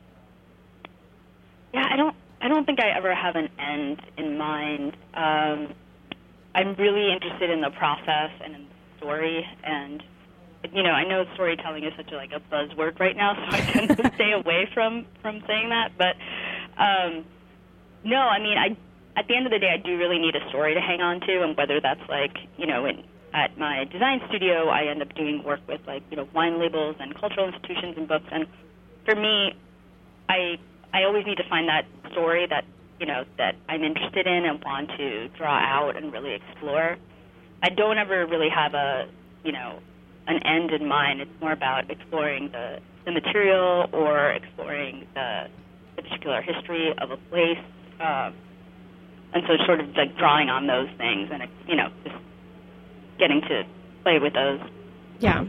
Yeah, 1.73 1.87
I 1.91 1.97
don't. 1.97 2.15
I 2.43 2.49
don't 2.49 2.65
think 2.65 2.81
I 2.81 2.89
ever 2.97 3.15
have 3.15 3.37
an 3.37 3.51
end 3.59 4.01
in 4.17 4.39
mind. 4.39 4.97
Um, 5.13 5.75
I'm 6.55 6.75
really 6.77 7.13
interested 7.13 7.51
in 7.51 7.61
the 7.61 7.71
process 7.71 8.31
and 8.43 8.55
in 8.55 8.63
the 8.63 8.99
story, 8.99 9.47
and 9.63 10.03
you 10.73 10.83
know, 10.83 10.91
I 10.91 11.05
know 11.05 11.25
storytelling 11.35 11.85
is 11.85 11.93
such 11.97 12.13
a, 12.13 12.17
like 12.17 12.33
a 12.33 12.41
buzzword 12.53 12.99
right 13.01 13.17
now, 13.17 13.35
so 13.51 13.57
I 13.57 13.61
tend 13.61 13.97
to 13.97 14.13
stay 14.15 14.33
away 14.33 14.69
from 14.73 15.07
from 15.23 15.43
saying 15.47 15.71
that. 15.71 15.93
But 15.97 16.17
um, 16.81 17.25
no, 18.05 18.19
I 18.19 18.39
mean, 18.39 18.59
I 18.59 18.77
at 19.19 19.27
the 19.27 19.37
end 19.37 19.47
of 19.47 19.53
the 19.53 19.59
day, 19.59 19.71
I 19.73 19.79
do 19.79 19.97
really 19.97 20.19
need 20.19 20.37
a 20.37 20.49
story 20.49 20.75
to 20.75 20.81
hang 20.81 21.01
on 21.01 21.21
to, 21.21 21.43
and 21.43 21.57
whether 21.57 21.81
that's 21.81 22.07
like 22.09 22.37
you 22.57 22.67
know, 22.67 22.85
in, 22.87 23.05
at 23.33 23.57
my 23.59 23.85
design 23.85 24.21
studio, 24.29 24.69
I 24.69 24.91
end 24.91 25.03
up 25.03 25.15
doing 25.15 25.43
work 25.45 25.61
with 25.67 25.81
like 25.87 26.03
you 26.11 26.17
know 26.17 26.29
wine 26.35 26.61
labels 26.61 26.97
and 27.01 27.15
cultural 27.19 27.49
institutions 27.49 27.95
and 27.97 28.07
books, 28.07 28.27
and 28.31 28.47
for 29.05 29.15
me, 29.15 29.55
I 30.29 30.59
I 30.93 31.05
always 31.05 31.27
need 31.27 31.39
to 31.39 31.49
find 31.49 31.69
that 31.69 31.87
story 32.13 32.47
that 32.49 32.65
you 32.99 33.07
know 33.07 33.25
that 33.39 33.57
I'm 33.69 33.83
interested 33.83 34.27
in 34.27 34.45
and 34.45 34.63
want 34.63 34.91
to 34.99 35.29
draw 35.29 35.59
out 35.59 35.97
and 35.97 36.13
really 36.13 36.35
explore. 36.35 36.97
I 37.63 37.69
don't 37.71 37.99
ever 37.99 38.27
really 38.27 38.49
have 38.49 38.75
a 38.75 39.09
you 39.45 39.53
know 39.53 39.81
an 40.31 40.43
end 40.47 40.71
in 40.71 40.87
mind. 40.87 41.21
It's 41.21 41.41
more 41.41 41.53
about 41.53 41.91
exploring 41.91 42.51
the, 42.53 42.81
the 43.05 43.13
material 43.13 43.89
or 43.93 44.31
exploring 44.33 45.07
the, 45.15 45.49
the 45.97 46.03
particular 46.03 46.43
history 46.43 46.93
of 46.99 47.11
a 47.11 47.17
place. 47.17 47.59
Um, 48.01 48.35
and 49.33 49.45
so 49.47 49.65
sort 49.67 49.81
of 49.81 49.89
like 49.97 50.17
drawing 50.17 50.49
on 50.49 50.67
those 50.67 50.89
things 50.99 51.29
and, 51.33 51.43
you 51.69 51.77
know, 51.77 51.89
just 52.05 52.17
getting 53.19 53.41
to 53.43 53.65
play 54.03 54.19
with 54.19 54.33
those. 54.35 54.61
Yeah. 55.21 55.45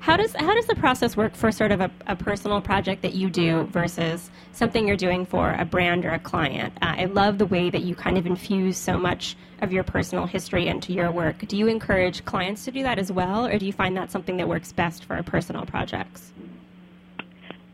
How 0.00 0.16
does 0.16 0.34
how 0.34 0.54
does 0.54 0.66
the 0.66 0.74
process 0.76 1.16
work 1.16 1.34
for 1.34 1.52
sort 1.52 1.72
of 1.72 1.80
a, 1.80 1.90
a, 2.06 2.16
personal 2.16 2.60
project 2.60 3.02
that 3.02 3.14
you 3.14 3.28
do 3.28 3.64
versus 3.64 4.30
something 4.52 4.88
you're 4.88 4.96
doing 4.96 5.26
for 5.26 5.52
a 5.52 5.64
brand 5.64 6.04
or 6.04 6.10
a 6.10 6.18
client? 6.18 6.72
Uh, 6.80 6.94
I 6.98 7.04
love 7.04 7.38
the 7.38 7.46
way 7.46 7.68
that 7.70 7.82
you 7.82 7.94
kind 7.94 8.16
of 8.16 8.26
infuse 8.26 8.78
so 8.78 8.98
much 8.98 9.36
of 9.60 9.72
your 9.72 9.84
personal 9.84 10.26
history 10.26 10.68
into 10.68 10.92
your 10.92 11.10
work. 11.10 11.46
Do 11.46 11.56
you 11.56 11.66
encourage 11.66 12.24
clients 12.24 12.64
to 12.64 12.70
do 12.70 12.82
that 12.82 12.98
as 12.98 13.12
well, 13.12 13.46
or 13.46 13.58
do 13.58 13.66
you 13.66 13.72
find 13.72 13.96
that 13.96 14.10
something 14.10 14.38
that 14.38 14.48
works 14.48 14.72
best 14.72 15.04
for 15.04 15.22
personal 15.22 15.66
projects? 15.66 16.32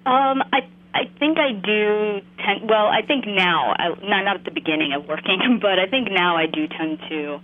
Um, 0.04 0.42
I 0.52 0.68
I 0.94 1.10
think 1.18 1.38
I 1.38 1.52
do 1.52 2.20
tend. 2.38 2.68
Well, 2.68 2.86
I 2.86 3.02
think 3.02 3.26
now, 3.26 3.74
I, 3.76 3.88
not 4.02 4.24
not 4.24 4.36
at 4.36 4.44
the 4.44 4.50
beginning 4.50 4.92
of 4.94 5.06
working, 5.06 5.58
but 5.62 5.78
I 5.78 5.86
think 5.86 6.08
now 6.10 6.36
I 6.36 6.46
do 6.46 6.66
tend 6.66 6.98
to. 7.08 7.40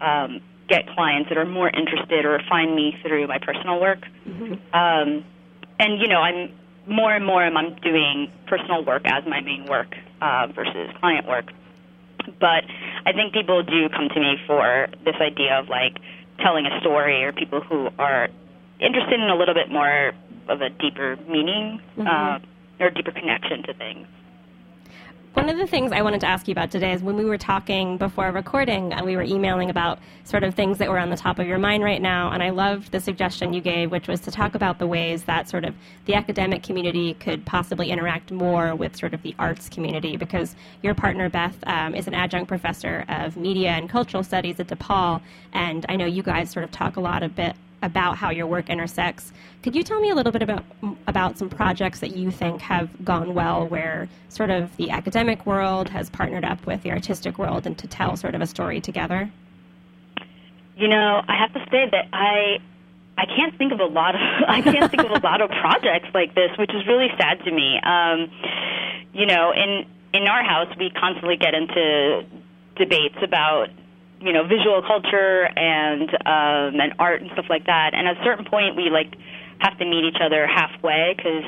Um, 0.00 0.40
get 0.68 0.88
clients 0.94 1.28
that 1.28 1.38
are 1.38 1.44
more 1.44 1.68
interested 1.68 2.24
or 2.24 2.40
find 2.48 2.74
me 2.74 2.96
through 3.02 3.26
my 3.26 3.38
personal 3.38 3.80
work. 3.80 4.00
Mm-hmm. 4.26 4.54
Um, 4.74 5.24
and 5.78 6.00
you 6.00 6.08
know, 6.08 6.20
I'm 6.20 6.52
more 6.86 7.14
and 7.14 7.24
more 7.24 7.42
I'm 7.42 7.74
doing 7.76 8.30
personal 8.46 8.84
work 8.84 9.02
as 9.04 9.24
my 9.26 9.40
main 9.40 9.66
work 9.66 9.94
uh, 10.20 10.48
versus 10.54 10.90
client 11.00 11.26
work. 11.26 11.46
But 12.40 12.64
I 13.04 13.12
think 13.12 13.32
people 13.32 13.62
do 13.62 13.88
come 13.90 14.08
to 14.08 14.20
me 14.20 14.36
for 14.46 14.88
this 15.04 15.16
idea 15.20 15.58
of 15.58 15.68
like 15.68 15.98
telling 16.40 16.66
a 16.66 16.80
story, 16.80 17.22
or 17.22 17.32
people 17.32 17.60
who 17.60 17.88
are 17.98 18.28
interested 18.80 19.20
in 19.20 19.28
a 19.30 19.36
little 19.36 19.54
bit 19.54 19.70
more 19.70 20.12
of 20.48 20.60
a 20.60 20.70
deeper 20.70 21.16
meaning 21.28 21.80
mm-hmm. 21.96 22.06
uh, 22.06 22.84
or 22.84 22.90
deeper 22.90 23.12
connection 23.12 23.62
to 23.64 23.74
things. 23.74 24.06
One 25.34 25.48
of 25.48 25.58
the 25.58 25.66
things 25.66 25.90
I 25.90 26.00
wanted 26.02 26.20
to 26.20 26.28
ask 26.28 26.46
you 26.46 26.52
about 26.52 26.70
today 26.70 26.92
is 26.92 27.02
when 27.02 27.16
we 27.16 27.24
were 27.24 27.36
talking 27.36 27.98
before 27.98 28.30
recording, 28.30 28.92
uh, 28.92 29.04
we 29.04 29.16
were 29.16 29.24
emailing 29.24 29.68
about 29.68 29.98
sort 30.22 30.44
of 30.44 30.54
things 30.54 30.78
that 30.78 30.88
were 30.88 31.00
on 31.00 31.10
the 31.10 31.16
top 31.16 31.40
of 31.40 31.48
your 31.48 31.58
mind 31.58 31.82
right 31.82 32.00
now, 32.00 32.30
and 32.30 32.40
I 32.40 32.50
loved 32.50 32.92
the 32.92 33.00
suggestion 33.00 33.52
you 33.52 33.60
gave, 33.60 33.90
which 33.90 34.06
was 34.06 34.20
to 34.20 34.30
talk 34.30 34.54
about 34.54 34.78
the 34.78 34.86
ways 34.86 35.24
that 35.24 35.48
sort 35.48 35.64
of 35.64 35.74
the 36.04 36.14
academic 36.14 36.62
community 36.62 37.14
could 37.14 37.44
possibly 37.44 37.90
interact 37.90 38.30
more 38.30 38.76
with 38.76 38.94
sort 38.94 39.12
of 39.12 39.22
the 39.22 39.34
arts 39.36 39.68
community, 39.68 40.16
because 40.16 40.54
your 40.84 40.94
partner 40.94 41.28
Beth 41.28 41.56
um, 41.66 41.96
is 41.96 42.06
an 42.06 42.14
adjunct 42.14 42.46
professor 42.46 43.04
of 43.08 43.36
media 43.36 43.70
and 43.70 43.90
cultural 43.90 44.22
studies 44.22 44.60
at 44.60 44.68
DePaul, 44.68 45.20
and 45.52 45.84
I 45.88 45.96
know 45.96 46.06
you 46.06 46.22
guys 46.22 46.48
sort 46.48 46.62
of 46.62 46.70
talk 46.70 46.94
a 46.94 47.00
lot 47.00 47.24
a 47.24 47.28
bit 47.28 47.56
about 47.84 48.16
how 48.16 48.30
your 48.30 48.46
work 48.46 48.70
intersects. 48.70 49.32
Could 49.62 49.76
you 49.76 49.82
tell 49.82 50.00
me 50.00 50.10
a 50.10 50.14
little 50.14 50.32
bit 50.32 50.42
about 50.42 50.64
about 51.06 51.38
some 51.38 51.48
projects 51.48 52.00
that 52.00 52.16
you 52.16 52.30
think 52.30 52.60
have 52.62 53.04
gone 53.04 53.34
well, 53.34 53.66
where 53.66 54.08
sort 54.30 54.50
of 54.50 54.74
the 54.78 54.90
academic 54.90 55.46
world 55.46 55.90
has 55.90 56.10
partnered 56.10 56.44
up 56.44 56.66
with 56.66 56.82
the 56.82 56.90
artistic 56.90 57.38
world, 57.38 57.66
and 57.66 57.78
to 57.78 57.86
tell 57.86 58.16
sort 58.16 58.34
of 58.34 58.40
a 58.40 58.46
story 58.46 58.80
together? 58.80 59.30
You 60.76 60.88
know, 60.88 61.22
I 61.28 61.36
have 61.38 61.52
to 61.52 61.60
say 61.70 61.88
that 61.92 62.08
I 62.12 62.58
I 63.16 63.26
can't 63.26 63.56
think 63.56 63.72
of 63.72 63.80
a 63.80 63.86
lot 63.86 64.14
of 64.14 64.20
I 64.48 64.62
can't 64.62 64.90
think 64.90 65.04
of 65.04 65.10
a 65.10 65.20
lot 65.20 65.40
of 65.40 65.50
projects 65.50 66.08
like 66.14 66.34
this, 66.34 66.50
which 66.58 66.74
is 66.74 66.86
really 66.86 67.08
sad 67.18 67.44
to 67.44 67.52
me. 67.52 67.78
Um, 67.80 68.30
you 69.12 69.26
know, 69.26 69.52
in 69.52 69.86
in 70.14 70.26
our 70.26 70.42
house, 70.42 70.74
we 70.78 70.90
constantly 70.90 71.36
get 71.36 71.54
into 71.54 72.24
debates 72.76 73.16
about 73.22 73.68
you 74.24 74.32
know 74.32 74.46
visual 74.48 74.82
culture 74.82 75.44
and 75.44 76.08
um, 76.24 76.80
and 76.80 76.94
art 76.98 77.22
and 77.22 77.30
stuff 77.32 77.46
like 77.48 77.66
that. 77.66 77.92
And 77.94 78.08
at 78.08 78.16
a 78.18 78.24
certain 78.24 78.44
point, 78.44 78.76
we 78.76 78.88
like 78.90 79.12
have 79.58 79.78
to 79.78 79.84
meet 79.84 80.04
each 80.04 80.20
other 80.20 80.46
halfway 80.46 81.14
because 81.16 81.44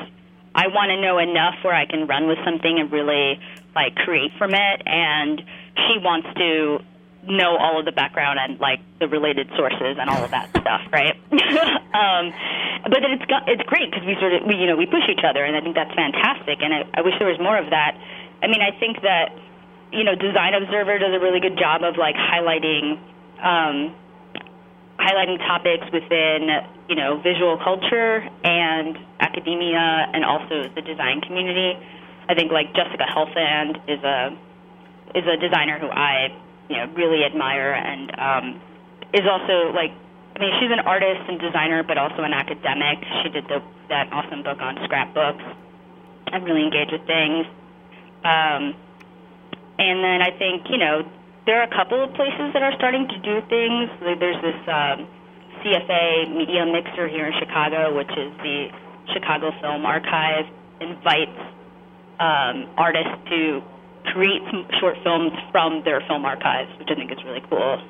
I 0.53 0.67
want 0.67 0.89
to 0.89 1.01
know 1.01 1.17
enough 1.17 1.55
where 1.63 1.73
I 1.73 1.85
can 1.85 2.07
run 2.07 2.27
with 2.27 2.37
something 2.45 2.79
and 2.79 2.91
really 2.91 3.39
like 3.75 3.95
create 3.95 4.31
from 4.37 4.53
it, 4.53 4.81
and 4.85 5.41
she 5.75 5.97
wants 5.99 6.27
to 6.37 6.79
know 7.27 7.57
all 7.57 7.79
of 7.79 7.85
the 7.85 7.91
background 7.91 8.39
and 8.39 8.59
like 8.59 8.79
the 8.99 9.07
related 9.07 9.49
sources 9.57 9.97
and 9.99 10.09
all 10.09 10.23
of 10.23 10.31
that 10.31 10.49
stuff, 10.61 10.81
right? 10.91 11.15
um, 11.93 12.31
but 12.87 13.01
then 13.01 13.17
it's 13.17 13.25
it's 13.47 13.63
great 13.67 13.91
because 13.91 14.05
we 14.05 14.15
sort 14.19 14.33
of 14.33 14.45
we 14.45 14.55
you 14.55 14.67
know 14.67 14.77
we 14.77 14.85
push 14.85 15.05
each 15.09 15.25
other, 15.25 15.43
and 15.43 15.55
I 15.55 15.61
think 15.61 15.75
that's 15.75 15.93
fantastic. 15.93 16.61
And 16.61 16.73
I, 16.73 16.85
I 16.93 17.01
wish 17.01 17.13
there 17.19 17.27
was 17.27 17.39
more 17.39 17.57
of 17.57 17.69
that. 17.71 17.97
I 18.41 18.47
mean, 18.47 18.61
I 18.61 18.71
think 18.79 19.01
that 19.01 19.33
you 19.91 20.03
know 20.03 20.15
Design 20.15 20.53
Observer 20.53 20.99
does 20.99 21.13
a 21.13 21.19
really 21.19 21.39
good 21.39 21.57
job 21.57 21.83
of 21.83 21.97
like 21.97 22.15
highlighting 22.15 22.99
um, 23.39 23.95
highlighting 24.99 25.37
topics 25.39 25.85
within 25.93 26.49
you 26.89 26.95
know 26.95 27.21
visual 27.21 27.57
culture 27.63 28.27
and 28.43 28.97
academia 29.19 30.09
and 30.13 30.25
also 30.25 30.69
the 30.75 30.81
design 30.81 31.21
community. 31.21 31.77
I 32.29 32.35
think 32.35 32.51
like 32.51 32.73
Jessica 32.75 33.05
Helfand 33.07 33.79
is 33.87 34.03
a 34.03 34.35
is 35.15 35.23
a 35.25 35.37
designer 35.37 35.79
who 35.79 35.87
I 35.87 36.35
you 36.69 36.77
know 36.77 36.91
really 36.93 37.23
admire 37.23 37.73
and 37.73 38.11
um, 38.19 38.61
is 39.13 39.23
also 39.29 39.71
like 39.71 39.91
I 40.35 40.39
mean 40.39 40.51
she's 40.59 40.71
an 40.71 40.83
artist 40.83 41.29
and 41.29 41.39
designer 41.39 41.83
but 41.83 41.97
also 41.97 42.23
an 42.23 42.33
academic. 42.33 42.99
She 43.23 43.29
did 43.29 43.45
the 43.47 43.63
that 43.89 44.11
awesome 44.11 44.43
book 44.43 44.59
on 44.59 44.75
scrapbooks. 44.83 45.43
I'm 46.27 46.43
really 46.43 46.63
engaged 46.63 46.91
with 46.91 47.07
things. 47.07 47.47
Um, 48.25 48.75
and 49.79 50.03
then 50.03 50.21
I 50.21 50.31
think 50.37 50.69
you 50.69 50.77
know 50.77 51.03
there 51.45 51.59
are 51.61 51.67
a 51.67 51.73
couple 51.75 52.03
of 52.03 52.13
places 52.13 52.51
that 52.53 52.61
are 52.61 52.73
starting 52.75 53.07
to 53.07 53.17
do 53.19 53.41
things. 53.47 53.89
There's 54.01 54.41
this 54.43 54.61
um, 54.67 55.07
CFA 55.63 56.35
Media 56.35 56.65
Mixer 56.65 57.07
here 57.07 57.27
in 57.27 57.33
Chicago, 57.39 57.95
which 57.95 58.11
is 58.11 58.31
the 58.43 58.67
Chicago 59.13 59.51
Film 59.61 59.85
Archive, 59.85 60.45
invites 60.81 61.39
um, 62.19 62.67
artists 62.77 63.15
to 63.29 63.61
create 64.11 64.41
short 64.79 64.97
films 65.03 65.31
from 65.51 65.83
their 65.83 66.01
film 66.07 66.25
archives, 66.25 66.71
which 66.79 66.89
I 66.91 66.95
think 66.95 67.11
is 67.11 67.23
really 67.23 67.43
cool. 67.49 67.81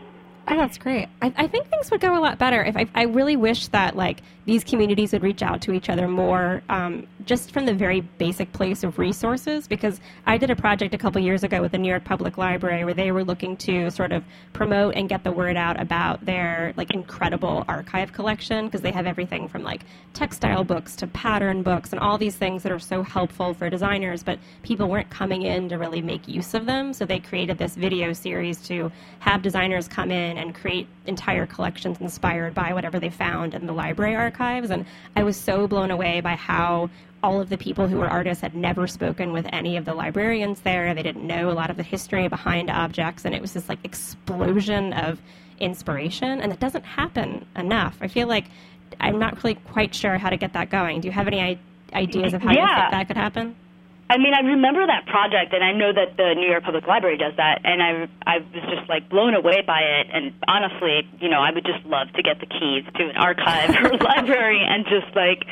Oh, 0.49 0.55
that's 0.55 0.77
great. 0.77 1.09
I, 1.21 1.33
I, 1.35 1.47
think 1.47 1.67
things 1.67 1.91
would 1.91 1.99
go 1.99 2.17
a 2.17 2.21
lot 2.21 2.37
better 2.37 2.63
if 2.63 2.77
I, 2.77 2.87
I, 2.95 3.03
really 3.03 3.35
wish 3.35 3.67
that 3.67 3.97
like 3.97 4.21
these 4.45 4.63
communities 4.63 5.11
would 5.11 5.21
reach 5.21 5.41
out 5.41 5.61
to 5.63 5.73
each 5.73 5.89
other 5.89 6.07
more, 6.07 6.63
um, 6.69 7.05
just 7.25 7.51
from 7.51 7.65
the 7.65 7.73
very 7.73 7.99
basic 7.99 8.53
place 8.53 8.85
of 8.85 8.97
resources. 8.97 9.67
Because 9.67 9.99
I 10.25 10.37
did 10.37 10.49
a 10.49 10.55
project 10.55 10.93
a 10.93 10.97
couple 10.97 11.21
years 11.21 11.43
ago 11.43 11.61
with 11.61 11.73
the 11.73 11.77
New 11.77 11.89
York 11.89 12.05
Public 12.05 12.37
Library 12.37 12.85
where 12.85 12.93
they 12.93 13.11
were 13.11 13.25
looking 13.25 13.57
to 13.57 13.91
sort 13.91 14.13
of 14.13 14.23
promote 14.53 14.95
and 14.95 15.09
get 15.09 15.25
the 15.25 15.33
word 15.33 15.57
out 15.57 15.81
about 15.81 16.25
their 16.25 16.73
like 16.77 16.91
incredible 16.91 17.65
archive 17.67 18.13
collection 18.13 18.67
because 18.67 18.79
they 18.79 18.91
have 18.91 19.05
everything 19.05 19.49
from 19.49 19.63
like 19.63 19.81
textile 20.13 20.63
books 20.63 20.95
to 20.95 21.07
pattern 21.07 21.61
books 21.61 21.91
and 21.91 21.99
all 21.99 22.17
these 22.17 22.37
things 22.37 22.63
that 22.63 22.71
are 22.71 22.79
so 22.79 23.03
helpful 23.03 23.53
for 23.53 23.69
designers, 23.69 24.23
but 24.23 24.39
people 24.63 24.87
weren't 24.87 25.09
coming 25.09 25.41
in 25.41 25.67
to 25.67 25.77
really 25.77 26.01
make 26.01 26.25
use 26.25 26.53
of 26.53 26.65
them. 26.65 26.93
So 26.93 27.05
they 27.05 27.19
created 27.19 27.57
this 27.57 27.75
video 27.75 28.13
series 28.13 28.61
to 28.67 28.89
have 29.19 29.41
designers 29.41 29.89
come 29.89 30.09
in 30.09 30.36
and 30.37 30.55
create 30.55 30.87
entire 31.05 31.45
collections 31.45 31.99
inspired 31.99 32.53
by 32.53 32.73
whatever 32.73 32.99
they 32.99 33.09
found 33.09 33.53
in 33.53 33.65
the 33.65 33.73
library 33.73 34.15
archives. 34.15 34.69
And 34.69 34.85
I 35.15 35.23
was 35.23 35.37
so 35.37 35.67
blown 35.67 35.91
away 35.91 36.21
by 36.21 36.35
how 36.35 36.89
all 37.23 37.41
of 37.41 37.49
the 37.49 37.57
people 37.57 37.87
who 37.87 37.97
were 37.97 38.07
artists 38.07 38.41
had 38.41 38.55
never 38.55 38.87
spoken 38.87 39.33
with 39.33 39.47
any 39.51 39.77
of 39.77 39.85
the 39.85 39.93
librarians 39.93 40.61
there. 40.61 40.93
They 40.93 41.03
didn't 41.03 41.25
know 41.25 41.49
a 41.49 41.53
lot 41.53 41.69
of 41.69 41.77
the 41.77 41.83
history 41.83 42.27
behind 42.27 42.69
objects, 42.69 43.25
and 43.25 43.33
it 43.33 43.41
was 43.41 43.53
this 43.53 43.67
like 43.67 43.79
explosion 43.83 44.93
of 44.93 45.19
inspiration. 45.59 46.39
And 46.41 46.53
it 46.53 46.59
doesn't 46.59 46.85
happen 46.85 47.45
enough. 47.55 47.97
I 48.01 48.07
feel 48.07 48.27
like 48.27 48.45
I'm 48.99 49.19
not 49.19 49.43
really 49.43 49.55
quite 49.55 49.93
sure 49.93 50.17
how 50.17 50.29
to 50.29 50.37
get 50.37 50.53
that 50.53 50.69
going. 50.69 51.01
Do 51.01 51.07
you 51.07 51.11
have 51.11 51.27
any 51.27 51.59
ideas 51.93 52.33
of 52.33 52.41
how 52.41 52.51
yeah. 52.51 52.61
you 52.61 52.81
think 52.81 52.91
that 52.91 53.07
could 53.07 53.17
happen? 53.17 53.55
I 54.09 54.17
mean, 54.17 54.33
I 54.33 54.39
remember 54.39 54.87
that 54.87 55.05
project, 55.05 55.51
and 55.51 55.63
I 55.63 55.73
know 55.73 55.91
that 55.91 56.15
the 56.15 56.33
New 56.35 56.47
York 56.47 56.63
Public 56.63 56.87
Library 56.87 57.17
does 57.17 57.33
that, 57.35 57.59
and 57.65 57.83
I 57.83 58.07
I 58.25 58.39
was 58.39 58.63
just 58.71 58.87
like 58.87 59.09
blown 59.09 59.35
away 59.35 59.61
by 59.67 59.81
it. 59.81 60.07
And 60.13 60.31
honestly, 60.47 61.03
you 61.19 61.27
know, 61.27 61.41
I 61.41 61.51
would 61.51 61.65
just 61.65 61.83
love 61.85 62.07
to 62.15 62.23
get 62.23 62.39
the 62.39 62.47
keys 62.47 62.87
to 62.95 63.03
an 63.09 63.17
archive 63.17 63.75
or 63.83 63.97
library 64.15 64.63
and 64.63 64.85
just 64.87 65.13
like, 65.13 65.43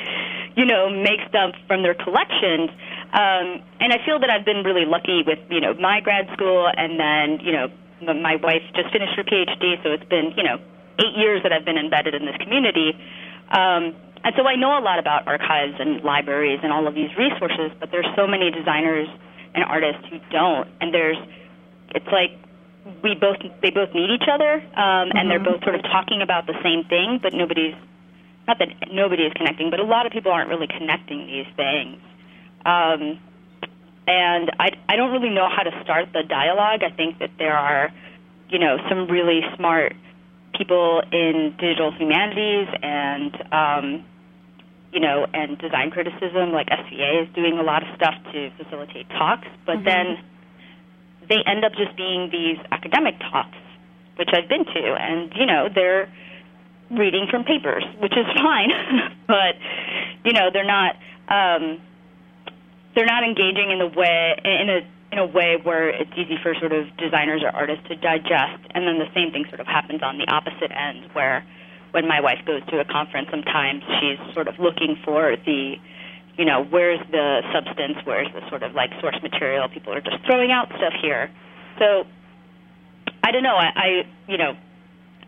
you 0.55 0.63
know, 0.63 0.89
make 0.89 1.19
stuff 1.27 1.51
from 1.67 1.83
their 1.83 1.95
collections. 1.95 2.71
Um, 3.11 3.59
and 3.83 3.91
I 3.91 3.99
feel 4.05 4.19
that 4.19 4.29
I've 4.29 4.45
been 4.45 4.63
really 4.63 4.85
lucky 4.85 5.23
with 5.27 5.39
you 5.51 5.59
know 5.59 5.73
my 5.75 5.99
grad 5.99 6.31
school, 6.31 6.71
and 6.71 6.95
then 6.95 7.43
you 7.43 7.51
know 7.51 7.67
my 7.99 8.37
wife 8.37 8.63
just 8.73 8.87
finished 8.91 9.19
her 9.19 9.23
PhD, 9.23 9.83
so 9.83 9.91
it's 9.91 10.07
been 10.07 10.31
you 10.37 10.43
know 10.43 10.63
eight 11.03 11.15
years 11.19 11.43
that 11.43 11.51
I've 11.51 11.65
been 11.65 11.77
embedded 11.77 12.15
in 12.15 12.25
this 12.25 12.37
community. 12.39 12.95
Um, 13.51 13.95
and 14.25 14.33
so 14.35 14.47
I 14.47 14.55
know 14.55 14.73
a 14.77 14.81
lot 14.81 14.97
about 14.97 15.27
archives 15.27 15.75
and 15.77 16.03
libraries 16.03 16.59
and 16.63 16.73
all 16.73 16.87
of 16.87 16.95
these 16.95 17.13
resources, 17.15 17.69
but 17.79 17.91
there's 17.91 18.09
so 18.15 18.25
many 18.25 18.49
designers 18.49 19.07
and 19.53 19.63
artists 19.63 20.01
who 20.09 20.17
don't. 20.31 20.67
And 20.81 20.91
there's, 20.91 21.17
it's 21.93 22.09
like 22.09 22.33
we 23.03 23.13
both, 23.13 23.37
they 23.61 23.69
both 23.69 23.93
need 23.93 24.09
each 24.09 24.25
other, 24.25 24.55
um, 24.55 24.65
mm-hmm. 24.73 25.17
and 25.17 25.29
they're 25.29 25.37
mm-hmm. 25.37 25.61
both 25.61 25.63
sort 25.63 25.75
of 25.75 25.83
talking 25.83 26.21
about 26.23 26.47
the 26.47 26.57
same 26.63 26.89
thing, 26.89 27.19
but 27.21 27.33
nobody's, 27.33 27.75
not 28.47 28.57
that 28.57 28.69
nobody 28.91 29.23
is 29.29 29.33
connecting, 29.33 29.69
but 29.69 29.79
a 29.79 29.85
lot 29.85 30.07
of 30.07 30.11
people 30.11 30.31
aren't 30.31 30.49
really 30.49 30.67
connecting 30.67 31.27
these 31.27 31.47
things. 31.55 32.01
Um, 32.65 33.21
and 34.07 34.51
I, 34.59 34.73
I 34.89 34.95
don't 34.95 35.11
really 35.11 35.29
know 35.29 35.49
how 35.49 35.61
to 35.61 35.83
start 35.83 36.09
the 36.13 36.23
dialogue. 36.23 36.81
I 36.81 36.89
think 36.89 37.19
that 37.19 37.31
there 37.37 37.57
are, 37.57 37.93
you 38.49 38.57
know, 38.57 38.77
some 38.89 39.07
really 39.07 39.41
smart 39.55 39.93
people 40.57 41.01
in 41.11 41.55
digital 41.59 41.91
humanities 41.91 42.67
and 42.81 43.35
um, 43.51 44.05
you 44.95 45.01
know, 45.01 45.27
and 45.33 45.57
design 45.59 45.91
criticism, 45.91 46.53
like 46.53 46.67
SVA 46.67 47.27
is 47.27 47.35
doing 47.35 47.59
a 47.59 47.63
lot 47.63 47.83
of 47.83 47.89
stuff 47.97 48.15
to 48.31 48.49
facilitate 48.55 49.09
talks, 49.09 49.47
but 49.65 49.75
mm-hmm. 49.75 49.83
then 49.83 50.23
they 51.27 51.43
end 51.45 51.65
up 51.65 51.73
just 51.75 51.97
being 51.97 52.29
these 52.31 52.57
academic 52.71 53.19
talks, 53.19 53.57
which 54.15 54.29
I've 54.31 54.47
been 54.47 54.63
to, 54.63 54.95
and 54.95 55.33
you 55.35 55.45
know, 55.45 55.67
they're 55.67 56.07
reading 56.89 57.27
from 57.29 57.43
papers, 57.43 57.83
which 57.99 58.13
is 58.13 58.25
fine, 58.39 58.71
but 59.27 59.59
you 60.23 60.31
know, 60.31 60.47
they're 60.53 60.63
not 60.63 60.95
um, 61.27 61.81
they're 62.95 63.05
not 63.05 63.25
engaging 63.25 63.71
in 63.71 63.79
the 63.79 63.91
way 63.91 64.39
in 64.45 64.69
a 64.69 64.79
in 65.11 65.19
a 65.19 65.25
way 65.25 65.57
where 65.61 65.89
it's 65.89 66.11
easy 66.15 66.37
for 66.41 66.55
sort 66.55 66.71
of 66.71 66.87
designers 66.95 67.43
or 67.43 67.49
artists 67.49 67.85
to 67.89 67.97
digest, 67.97 68.63
and 68.71 68.87
then 68.87 68.97
the 68.97 69.11
same 69.13 69.31
thing 69.31 69.43
sort 69.49 69.59
of 69.59 69.67
happens 69.67 70.01
on 70.01 70.17
the 70.17 70.27
opposite 70.31 70.71
end 70.71 71.11
where 71.11 71.43
when 71.95 72.09
my 72.09 72.19
wife 72.19 72.43
goes 72.45 72.59
to 72.67 72.81
a 72.81 72.83
conference, 72.83 73.29
sometimes 73.31 73.81
she's 74.01 74.19
sort 74.33 74.49
of 74.49 74.59
looking 74.59 74.99
for 75.05 75.37
the, 75.45 75.75
you 76.37 76.43
know, 76.43 76.65
where's 76.65 76.99
the 77.09 77.39
substance, 77.53 77.95
where's 78.03 78.27
the 78.33 78.43
sort 78.49 78.63
of 78.63 78.75
like 78.75 78.91
source 78.99 79.15
material. 79.23 79.69
People 79.69 79.93
are 79.93 80.01
just 80.01 80.17
throwing 80.25 80.51
out 80.51 80.67
stuff 80.75 80.91
here. 81.01 81.31
So 81.79 82.03
I 83.23 83.31
don't 83.31 83.43
know. 83.43 83.55
I, 83.55 83.71
I 83.73 83.87
you 84.27 84.37
know, 84.37 84.57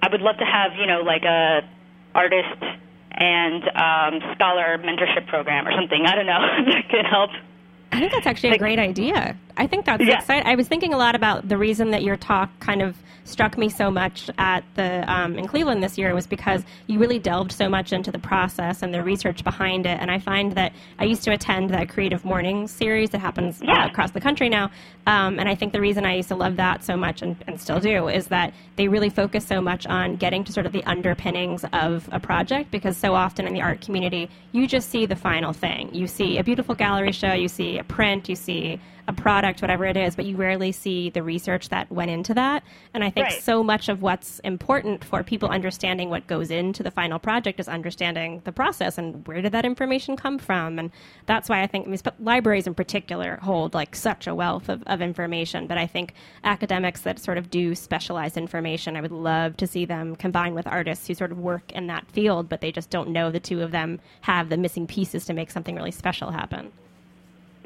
I 0.02 0.10
would 0.12 0.20
love 0.20 0.36
to 0.40 0.44
have 0.44 0.76
you 0.78 0.88
know 0.88 1.04
like 1.08 1.24
a 1.24 1.62
artist 2.14 2.62
and 3.12 3.64
um, 3.64 4.36
scholar 4.36 4.78
mentorship 4.78 5.26
program 5.28 5.66
or 5.70 5.72
something. 5.72 6.04
I 6.06 6.16
don't 6.16 6.26
know 6.26 6.44
that 6.74 6.90
could 6.90 7.06
help. 7.06 7.32
I 7.94 8.00
think 8.02 8.12
that's 8.12 8.28
actually 8.28 8.52
a 8.52 8.58
great 8.58 8.78
idea. 8.78 9.38
I 9.58 9.68
think 9.68 9.86
that's 9.86 10.04
yeah. 10.04 10.20
exciting. 10.20 10.48
I 10.48 10.56
was 10.56 10.68
thinking 10.68 10.94
a 10.94 10.98
lot 10.98 11.16
about 11.16 11.50
the 11.50 11.58
reason 11.58 11.92
that 11.92 12.04
your 12.04 12.16
talk 12.16 12.50
kind 12.60 12.82
of 12.82 12.96
struck 13.28 13.58
me 13.58 13.68
so 13.68 13.92
much 13.92 14.30
at 14.38 14.64
the 14.76 15.04
um, 15.12 15.38
in 15.38 15.48
Cleveland 15.48 15.84
this 15.84 15.98
year 15.98 16.16
was 16.16 16.26
because 16.26 16.64
you 16.88 16.98
really 16.98 17.20
delved 17.20 17.52
so 17.52 17.68
much 17.68 17.92
into 17.92 18.10
the 18.10 18.20
process 18.20 18.82
and 18.82 18.94
the 18.94 19.04
research 19.04 19.44
behind 19.44 19.86
it. 19.86 20.00
And 20.00 20.10
I 20.10 20.18
find 20.18 20.54
that 20.54 20.72
I 20.98 21.04
used 21.04 21.24
to 21.24 21.32
attend 21.32 21.70
that 21.72 21.90
Creative 21.90 22.24
Mornings 22.24 22.72
series 22.72 23.10
that 23.10 23.20
happens 23.20 23.60
yeah. 23.62 23.84
uh, 23.84 23.88
across 23.88 24.12
the 24.12 24.22
country 24.22 24.48
now. 24.48 24.72
Um, 25.08 25.40
and 25.40 25.50
I 25.50 25.56
think 25.56 25.74
the 25.74 25.82
reason 25.82 26.06
I 26.06 26.16
used 26.16 26.30
to 26.30 26.36
love 26.36 26.56
that 26.56 26.86
so 26.86 26.96
much 26.96 27.22
and, 27.22 27.36
and 27.48 27.60
still 27.60 27.82
do 27.82 28.08
is 28.08 28.28
that 28.28 28.54
they 28.78 28.88
really 28.88 29.10
focus 29.10 29.46
so 29.46 29.60
much 29.60 29.86
on 29.88 30.16
getting 30.16 30.46
to 30.46 30.54
sort 30.54 30.66
of 30.66 30.72
the 30.72 30.84
underpinnings 30.86 31.66
of 31.74 32.08
a 32.14 32.20
project 32.20 32.72
because 32.72 32.96
so 32.96 33.14
often 33.14 33.46
in 33.46 33.54
the 33.54 33.62
art 33.62 33.82
community 33.82 34.30
you 34.54 34.68
just 34.68 34.90
see 34.90 35.06
the 35.06 35.16
final 35.16 35.52
thing. 35.52 35.94
You 35.94 36.08
see 36.08 36.38
a 36.38 36.44
beautiful 36.44 36.76
gallery 36.76 37.12
show, 37.12 37.34
you 37.34 37.50
see 37.50 37.78
a 37.78 37.84
print, 37.84 38.30
you 38.30 38.36
see 38.36 38.80
a 39.08 39.14
product, 39.14 39.62
whatever 39.62 39.86
it 39.86 39.96
is, 39.96 40.16
but 40.16 40.26
you 40.26 40.36
rarely 40.36 40.72
see 40.72 41.10
the 41.10 41.24
research 41.24 41.70
that 41.70 41.90
went 41.92 42.12
into 42.12 42.34
that. 42.34 42.64
And 42.94 43.04
I 43.04 43.10
think 43.10 43.28
right. 43.28 43.42
so 43.42 43.64
much 43.64 43.88
of 43.88 44.02
what's 44.02 44.40
important 44.40 45.04
for 45.04 45.24
people 45.24 45.50
understanding 45.50 46.10
what 46.10 46.28
goes 46.28 46.52
into 46.52 46.84
the 46.84 46.92
final 46.92 47.18
project 47.18 47.60
is 47.60 47.68
understanding 47.70 48.42
the 48.44 48.52
process 48.52 48.98
and 48.98 49.26
where 49.28 49.42
did 49.42 49.54
that 49.54 49.66
information 49.66 50.18
come 50.18 50.38
from. 50.38 50.78
And 50.78 50.92
that's 51.26 51.48
why 51.48 51.62
I 51.62 51.68
think 51.68 51.88
I 51.88 51.92
mean, 51.92 52.00
libraries 52.20 52.68
in 52.68 52.74
particular 52.74 53.38
hold 53.42 53.74
like 53.74 53.96
such 53.96 54.28
a 54.28 54.36
wealth 54.36 54.68
of, 54.68 54.84
of 54.88 55.02
information. 55.02 55.68
But 55.68 55.78
I 55.78 55.88
think 55.88 56.14
academics 56.44 57.02
that 57.02 57.20
sort 57.20 57.38
of 57.38 57.50
do 57.50 57.76
specialized 57.76 58.38
information, 58.38 58.98
I 58.98 59.02
would 59.02 59.12
love 59.12 59.56
to 59.58 59.68
see 59.68 59.86
them 59.86 60.16
combine 60.18 60.54
with 60.54 60.68
artists 60.68 61.08
who 61.08 61.14
sort 61.14 61.32
of 61.32 61.40
work 61.40 61.72
in 61.72 61.88
that 61.88 62.10
field, 62.12 62.50
but 62.50 62.60
they 62.60 62.72
just 62.74 62.90
don't 62.90 63.10
know 63.10 63.32
the 63.32 63.40
two 63.40 63.62
of 63.62 63.72
them 63.72 64.02
have 64.22 64.50
the 64.50 64.58
missing 64.58 64.86
pieces 64.86 65.26
to 65.26 65.34
make 65.34 65.50
something 65.50 65.76
really 65.76 65.92
special 65.92 66.32
happen. 66.32 66.72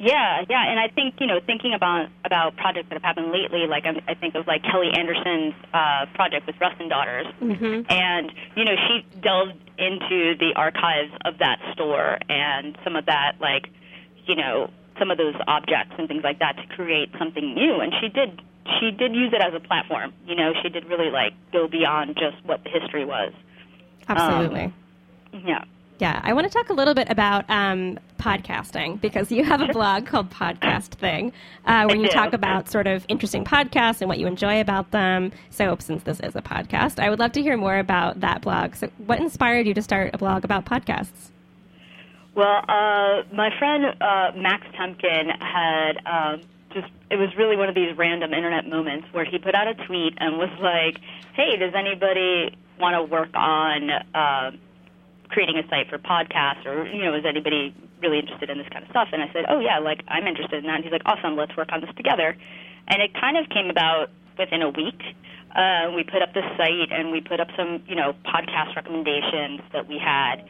Yeah, 0.02 0.42
yeah, 0.50 0.68
and 0.68 0.80
I 0.80 0.88
think 0.88 1.14
you 1.20 1.28
know, 1.28 1.38
thinking 1.46 1.74
about 1.74 2.08
about 2.24 2.56
projects 2.56 2.88
that 2.88 2.94
have 2.94 3.04
happened 3.04 3.30
lately, 3.30 3.68
like 3.68 3.84
I, 3.86 4.02
I 4.10 4.14
think 4.14 4.34
of 4.34 4.48
like 4.48 4.64
Kelly 4.64 4.90
Anderson's 4.92 5.54
uh, 5.72 6.06
project 6.14 6.44
with 6.48 6.56
Russ 6.60 6.74
& 6.82 6.88
Daughters, 6.88 7.26
Mm-hmm. 7.40 7.86
and 7.88 8.32
you 8.56 8.64
know, 8.64 8.74
she 8.88 9.06
delved 9.20 9.54
into 9.78 10.34
the 10.38 10.54
archives 10.56 11.12
of 11.24 11.38
that 11.38 11.58
store 11.72 12.18
and 12.28 12.76
some 12.82 12.96
of 12.96 13.06
that, 13.06 13.36
like 13.40 13.68
you 14.26 14.34
know, 14.34 14.70
some 14.98 15.12
of 15.12 15.18
those 15.18 15.36
objects 15.46 15.94
and 15.96 16.08
things 16.08 16.24
like 16.24 16.40
that 16.40 16.56
to 16.56 16.66
create 16.74 17.10
something 17.16 17.54
new, 17.54 17.78
and 17.78 17.92
she 18.00 18.08
did 18.08 18.42
she 18.80 18.90
did 18.90 19.14
use 19.14 19.32
it 19.32 19.40
as 19.40 19.54
a 19.54 19.60
platform. 19.60 20.12
You 20.26 20.34
know, 20.34 20.52
she 20.62 20.68
did 20.68 20.84
really 20.86 21.10
like 21.12 21.34
go 21.52 21.68
beyond 21.68 22.16
just 22.16 22.44
what 22.44 22.64
the 22.64 22.70
history 22.70 23.04
was. 23.04 23.32
Absolutely. 24.08 24.72
Yeah. 25.32 25.64
Yeah, 26.02 26.20
I 26.24 26.32
want 26.32 26.48
to 26.48 26.52
talk 26.52 26.68
a 26.68 26.72
little 26.72 26.94
bit 26.94 27.08
about 27.10 27.48
um, 27.48 27.96
podcasting 28.18 29.00
because 29.00 29.30
you 29.30 29.44
have 29.44 29.60
a 29.60 29.68
blog 29.68 30.04
called 30.04 30.30
Podcast 30.30 30.94
Thing, 30.94 31.32
uh, 31.64 31.84
where 31.84 31.94
you 31.94 32.08
talk 32.08 32.32
about 32.32 32.68
sort 32.68 32.88
of 32.88 33.06
interesting 33.06 33.44
podcasts 33.44 34.00
and 34.00 34.08
what 34.08 34.18
you 34.18 34.26
enjoy 34.26 34.60
about 34.60 34.90
them. 34.90 35.30
So, 35.50 35.76
since 35.78 36.02
this 36.02 36.18
is 36.18 36.34
a 36.34 36.42
podcast, 36.42 36.98
I 36.98 37.08
would 37.08 37.20
love 37.20 37.30
to 37.34 37.40
hear 37.40 37.56
more 37.56 37.78
about 37.78 38.18
that 38.18 38.42
blog. 38.42 38.74
So, 38.74 38.88
what 39.06 39.20
inspired 39.20 39.64
you 39.68 39.74
to 39.74 39.82
start 39.82 40.10
a 40.12 40.18
blog 40.18 40.44
about 40.44 40.64
podcasts? 40.64 41.30
Well, 42.34 42.64
uh, 42.68 43.22
my 43.32 43.56
friend 43.56 43.84
uh, 44.00 44.32
Max 44.34 44.66
Temkin 44.74 45.30
had 45.38 45.98
um, 46.04 46.40
just, 46.74 46.92
it 47.12 47.16
was 47.16 47.28
really 47.38 47.54
one 47.54 47.68
of 47.68 47.76
these 47.76 47.96
random 47.96 48.34
internet 48.34 48.66
moments 48.68 49.06
where 49.12 49.24
he 49.24 49.38
put 49.38 49.54
out 49.54 49.68
a 49.68 49.74
tweet 49.86 50.14
and 50.18 50.36
was 50.36 50.50
like, 50.60 51.00
hey, 51.34 51.56
does 51.58 51.74
anybody 51.76 52.56
want 52.80 52.96
to 52.96 53.04
work 53.04 53.30
on 53.34 53.90
uh, 54.16 54.50
creating 55.32 55.56
a 55.56 55.66
site 55.68 55.88
for 55.88 55.98
podcasts 55.98 56.64
or, 56.66 56.86
you 56.86 57.02
know, 57.04 57.14
is 57.14 57.24
anybody 57.26 57.74
really 58.00 58.18
interested 58.18 58.50
in 58.50 58.58
this 58.58 58.68
kind 58.68 58.84
of 58.84 58.90
stuff? 58.90 59.08
And 59.12 59.22
I 59.22 59.32
said, 59.32 59.46
oh, 59.48 59.58
yeah, 59.58 59.78
like, 59.78 60.04
I'm 60.08 60.26
interested 60.26 60.62
in 60.62 60.66
that. 60.66 60.76
And 60.76 60.84
he's 60.84 60.92
like, 60.92 61.02
awesome, 61.06 61.36
let's 61.36 61.56
work 61.56 61.72
on 61.72 61.80
this 61.80 61.90
together. 61.96 62.36
And 62.88 63.02
it 63.02 63.14
kind 63.14 63.36
of 63.36 63.48
came 63.48 63.70
about 63.70 64.10
within 64.38 64.62
a 64.62 64.68
week. 64.70 65.00
Uh, 65.54 65.92
we 65.94 66.04
put 66.04 66.22
up 66.22 66.32
the 66.32 66.42
site 66.56 66.92
and 66.92 67.10
we 67.10 67.20
put 67.20 67.40
up 67.40 67.48
some, 67.56 67.82
you 67.86 67.96
know, 67.96 68.14
podcast 68.24 68.76
recommendations 68.76 69.60
that 69.72 69.88
we 69.88 69.98
had. 69.98 70.44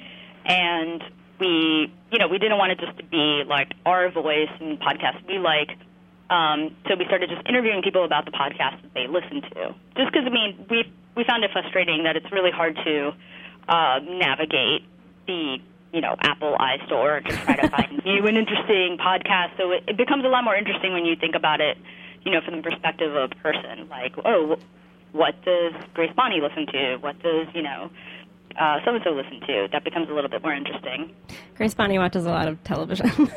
And 0.45 1.03
we, 1.39 1.93
you 2.11 2.19
know, 2.19 2.29
we 2.29 2.39
didn't 2.39 2.59
want 2.59 2.73
it 2.73 2.81
just 2.81 2.97
to 2.99 3.05
be 3.05 3.43
like 3.47 3.73
our 3.87 4.11
voice 4.11 4.51
and 4.61 4.79
podcasts 4.79 5.27
we 5.27 5.39
like. 5.39 5.71
Um, 6.31 6.75
so 6.89 6.97
we 6.97 7.05
started 7.05 7.31
just 7.31 7.47
interviewing 7.49 7.83
people 7.83 8.05
about 8.05 8.25
the 8.25 8.31
podcasts 8.31 8.81
that 8.83 8.95
they 8.95 9.07
listen 9.07 9.43
to. 9.43 9.75
Just 9.97 10.13
because, 10.13 10.25
I 10.27 10.31
mean, 10.31 10.67
we 10.71 10.91
we 11.15 11.25
found 11.25 11.45
it 11.45 11.51
frustrating 11.53 12.05
that 12.05 12.17
it's 12.17 12.31
really 12.33 12.51
hard 12.51 12.75
to 12.85 13.13
uh, 13.69 14.01
navigate 14.03 14.85
the 15.27 15.59
you 15.93 16.01
know 16.01 16.17
Apple 16.21 16.57
iStore 16.59 17.27
to 17.27 17.37
try 17.37 17.57
to 17.57 17.69
find 17.69 18.03
new 18.05 18.27
and 18.27 18.37
interesting 18.37 18.99
podcasts. 18.99 19.57
So 19.57 19.73
it, 19.73 19.85
it 19.87 19.97
becomes 19.97 20.25
a 20.25 20.29
lot 20.29 20.45
more 20.45 20.57
interesting 20.57 20.93
when 20.93 21.05
you 21.05 21.17
think 21.17 21.35
about 21.35 21.61
it, 21.61 21.77
you 22.25 22.33
know, 22.33 22.41
from 22.41 22.57
the 22.57 22.63
perspective 22.63 23.15
of 23.15 23.31
a 23.31 23.35
person. 23.37 23.89
Like, 23.89 24.15
oh, 24.25 24.57
what 25.13 25.43
does 25.45 25.75
Grace 25.95 26.13
Bonney 26.17 26.41
listen 26.41 26.67
to? 26.67 26.97
What 26.97 27.23
does 27.23 27.47
you 27.55 27.63
know 27.63 27.91
uh, 28.61 28.79
so 28.85 28.95
and 28.95 29.03
so 29.05 29.11
listen 29.11 29.41
to? 29.47 29.69
That 29.73 29.85
becomes 29.85 30.09
a 30.09 30.13
little 30.13 30.31
bit 30.31 30.43
more 30.43 30.53
interesting. 30.55 31.15
Grace 31.57 31.75
Bonney 31.75 31.99
watches 31.99 32.25
a 32.27 32.31
lot 32.31 32.49
of 32.49 32.63
television. 32.65 33.07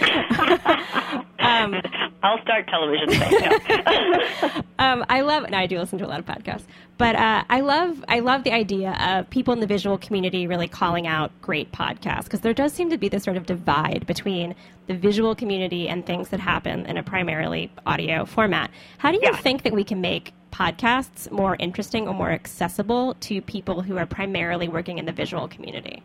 um, 1.38 1.74
I'll 2.22 2.40
start 2.42 2.66
television 2.68 3.08
thing. 4.50 4.62
um, 4.78 5.04
I 5.08 5.20
love, 5.20 5.44
and 5.44 5.54
I 5.54 5.66
do 5.66 5.78
listen 5.78 5.98
to 5.98 6.06
a 6.06 6.08
lot 6.08 6.18
of 6.20 6.26
podcasts, 6.26 6.64
but 6.96 7.14
uh, 7.16 7.44
I 7.50 7.60
love, 7.60 8.02
I 8.08 8.20
love 8.20 8.44
the 8.44 8.52
idea 8.52 8.92
of 9.00 9.28
people 9.30 9.52
in 9.52 9.60
the 9.60 9.66
visual 9.66 9.98
community 9.98 10.46
really 10.46 10.68
calling 10.68 11.06
out 11.06 11.30
great 11.42 11.70
podcasts 11.72 12.24
because 12.24 12.40
there 12.40 12.54
does 12.54 12.72
seem 12.72 12.90
to 12.90 12.98
be 12.98 13.08
this 13.08 13.24
sort 13.24 13.36
of 13.36 13.46
divide 13.46 14.06
between 14.06 14.54
the 14.86 14.94
visual 14.94 15.34
community 15.34 15.88
and 15.88 16.06
things 16.06 16.28
that 16.30 16.40
happen 16.40 16.86
in 16.86 16.96
a 16.96 17.02
primarily 17.02 17.70
audio 17.86 18.24
format. 18.24 18.70
How 18.98 19.10
do 19.10 19.16
you 19.18 19.22
Yeah. 19.30 19.36
think 19.36 19.62
that 19.62 19.72
we 19.72 19.84
can 19.84 20.00
make 20.00 20.32
podcasts 20.54 21.30
more 21.32 21.56
interesting 21.58 22.06
or 22.06 22.14
more 22.14 22.30
accessible 22.30 23.14
to 23.14 23.42
people 23.42 23.82
who 23.82 23.96
are 23.96 24.06
primarily 24.06 24.68
working 24.68 24.98
in 24.98 25.04
the 25.04 25.12
visual 25.12 25.48
community? 25.48 26.02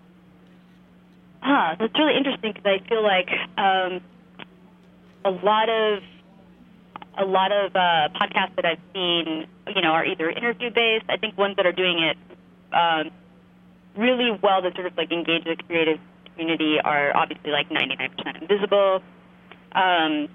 Huh, 1.42 1.76
that's 1.80 1.94
really 1.98 2.18
interesting 2.18 2.54
because 2.54 2.66
I 2.66 2.90
feel 2.90 3.04
like 3.04 3.30
um, 3.58 4.02
a 5.24 5.32
lot 5.46 5.70
of 5.70 6.04
a 7.18 7.26
lot 7.26 7.52
of 7.52 7.76
uh, 7.76 8.10
podcasts 8.16 8.56
that 8.56 8.66
I've 8.66 8.80
seen, 8.94 9.46
you 9.76 9.82
know, 9.82 9.90
are 9.90 10.06
either 10.06 10.30
interview 10.30 10.72
based. 10.72 11.06
I 11.10 11.18
think 11.18 11.38
ones 11.38 11.56
that 11.58 11.66
are 11.66 11.74
doing 11.74 12.00
it 12.00 12.18
um, 12.74 13.12
really 13.96 14.32
well 14.42 14.62
that 14.62 14.74
sort 14.76 14.88
of 14.88 14.98
like 14.98 15.12
engage 15.12 15.44
the 15.44 15.58
creative 15.68 16.00
community 16.32 16.78
are 16.84 17.16
obviously 17.16 17.52
like 17.52 17.70
99% 17.70 18.42
invisible. 18.42 19.02
Um, 19.74 20.30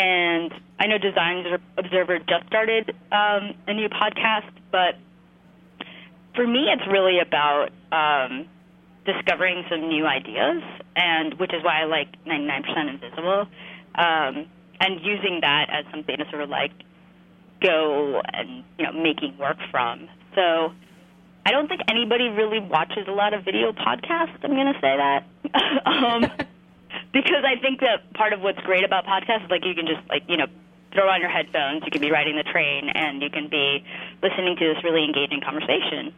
and 0.00 0.50
I 0.78 0.86
know 0.86 0.96
Design 0.96 1.44
Observer 1.76 2.18
just 2.20 2.46
started 2.46 2.88
um, 3.12 3.54
a 3.66 3.74
new 3.74 3.88
podcast, 3.90 4.50
but 4.72 4.96
for 6.34 6.46
me, 6.46 6.68
it's 6.72 6.90
really 6.90 7.18
about 7.20 7.68
um, 7.92 8.48
discovering 9.04 9.62
some 9.68 9.88
new 9.88 10.06
ideas, 10.06 10.62
and 10.96 11.34
which 11.34 11.52
is 11.52 11.62
why 11.62 11.82
I 11.82 11.84
like 11.84 12.08
99% 12.24 12.94
Invisible, 12.94 13.46
um, 13.94 14.46
and 14.80 15.04
using 15.04 15.40
that 15.42 15.66
as 15.70 15.84
something 15.90 16.16
to 16.16 16.24
sort 16.30 16.42
of 16.42 16.48
like 16.48 16.72
go 17.60 18.22
and 18.32 18.64
you 18.78 18.86
know 18.86 18.92
making 18.92 19.36
work 19.36 19.58
from. 19.70 20.08
So 20.34 20.72
I 21.44 21.50
don't 21.50 21.68
think 21.68 21.82
anybody 21.90 22.28
really 22.28 22.60
watches 22.60 23.06
a 23.06 23.12
lot 23.12 23.34
of 23.34 23.44
video 23.44 23.72
podcasts. 23.72 24.38
I'm 24.42 24.52
going 24.52 24.72
to 24.72 24.80
say 24.80 24.96
that. 24.96 25.24
um, 25.86 26.24
because 27.12 27.44
I 27.44 27.60
think 27.60 27.80
that 27.80 28.12
part 28.14 28.32
of 28.32 28.40
what's 28.40 28.60
great 28.60 28.84
about 28.84 29.04
podcasts 29.04 29.44
is 29.44 29.50
like 29.50 29.64
you 29.64 29.74
can 29.74 29.86
just 29.86 30.06
like 30.08 30.22
you 30.28 30.36
know 30.36 30.46
throw 30.92 31.08
on 31.08 31.20
your 31.20 31.30
headphones, 31.30 31.82
you 31.84 31.90
can 31.90 32.00
be 32.00 32.10
riding 32.10 32.36
the 32.36 32.42
train, 32.42 32.88
and 32.88 33.22
you 33.22 33.30
can 33.30 33.48
be 33.48 33.84
listening 34.22 34.56
to 34.56 34.74
this 34.74 34.82
really 34.84 35.04
engaging 35.04 35.40
conversation. 35.40 36.12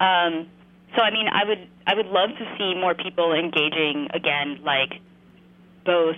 Um, 0.00 0.48
so 0.94 1.02
I 1.02 1.10
mean, 1.10 1.28
I 1.28 1.44
would 1.44 1.68
I 1.86 1.94
would 1.94 2.06
love 2.06 2.30
to 2.38 2.56
see 2.58 2.74
more 2.74 2.94
people 2.94 3.32
engaging 3.32 4.08
again, 4.14 4.60
like 4.64 5.00
both 5.84 6.16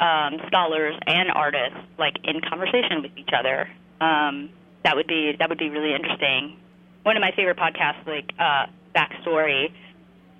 um, 0.00 0.40
scholars 0.46 0.94
and 1.06 1.30
artists, 1.30 1.78
like 1.98 2.16
in 2.24 2.40
conversation 2.40 3.02
with 3.02 3.12
each 3.16 3.30
other. 3.36 3.68
Um, 4.00 4.50
that 4.84 4.96
would 4.96 5.06
be 5.06 5.32
that 5.38 5.48
would 5.48 5.58
be 5.58 5.70
really 5.70 5.94
interesting. 5.94 6.58
One 7.02 7.16
of 7.16 7.20
my 7.20 7.32
favorite 7.34 7.56
podcasts, 7.56 8.06
like 8.06 8.32
uh, 8.38 8.66
Backstory. 8.94 9.72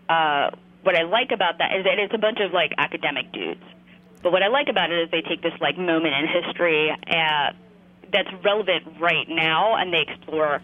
Uh, 0.09 0.51
what 0.83 0.97
I 0.97 1.03
like 1.03 1.31
about 1.33 1.59
that 1.59 1.77
is 1.77 1.85
that 1.85 1.99
it's 1.99 2.15
a 2.15 2.19
bunch 2.19 2.39
of 2.41 2.53
like 2.53 2.73
academic 2.79 3.33
dudes. 3.33 3.63
But 4.23 4.33
what 4.33 4.43
I 4.43 4.49
like 4.49 4.69
about 4.69 4.91
it 4.91 5.03
is 5.03 5.11
they 5.11 5.23
take 5.23 5.43
this 5.43 5.55
like 5.61 5.79
moment 5.79 6.15
in 6.15 6.43
history 6.43 6.91
uh, 6.91 7.53
that's 8.13 8.29
relevant 8.45 9.01
right 9.01 9.29
now, 9.29 9.77
and 9.77 9.93
they 9.93 10.05
explore 10.09 10.61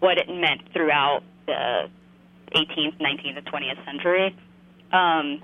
what 0.00 0.18
it 0.18 0.28
meant 0.28 0.72
throughout 0.72 1.22
the 1.46 1.90
18th, 2.54 2.98
19th, 3.00 3.38
and 3.38 3.46
20th 3.46 3.84
century. 3.84 4.36
Um, 4.92 5.42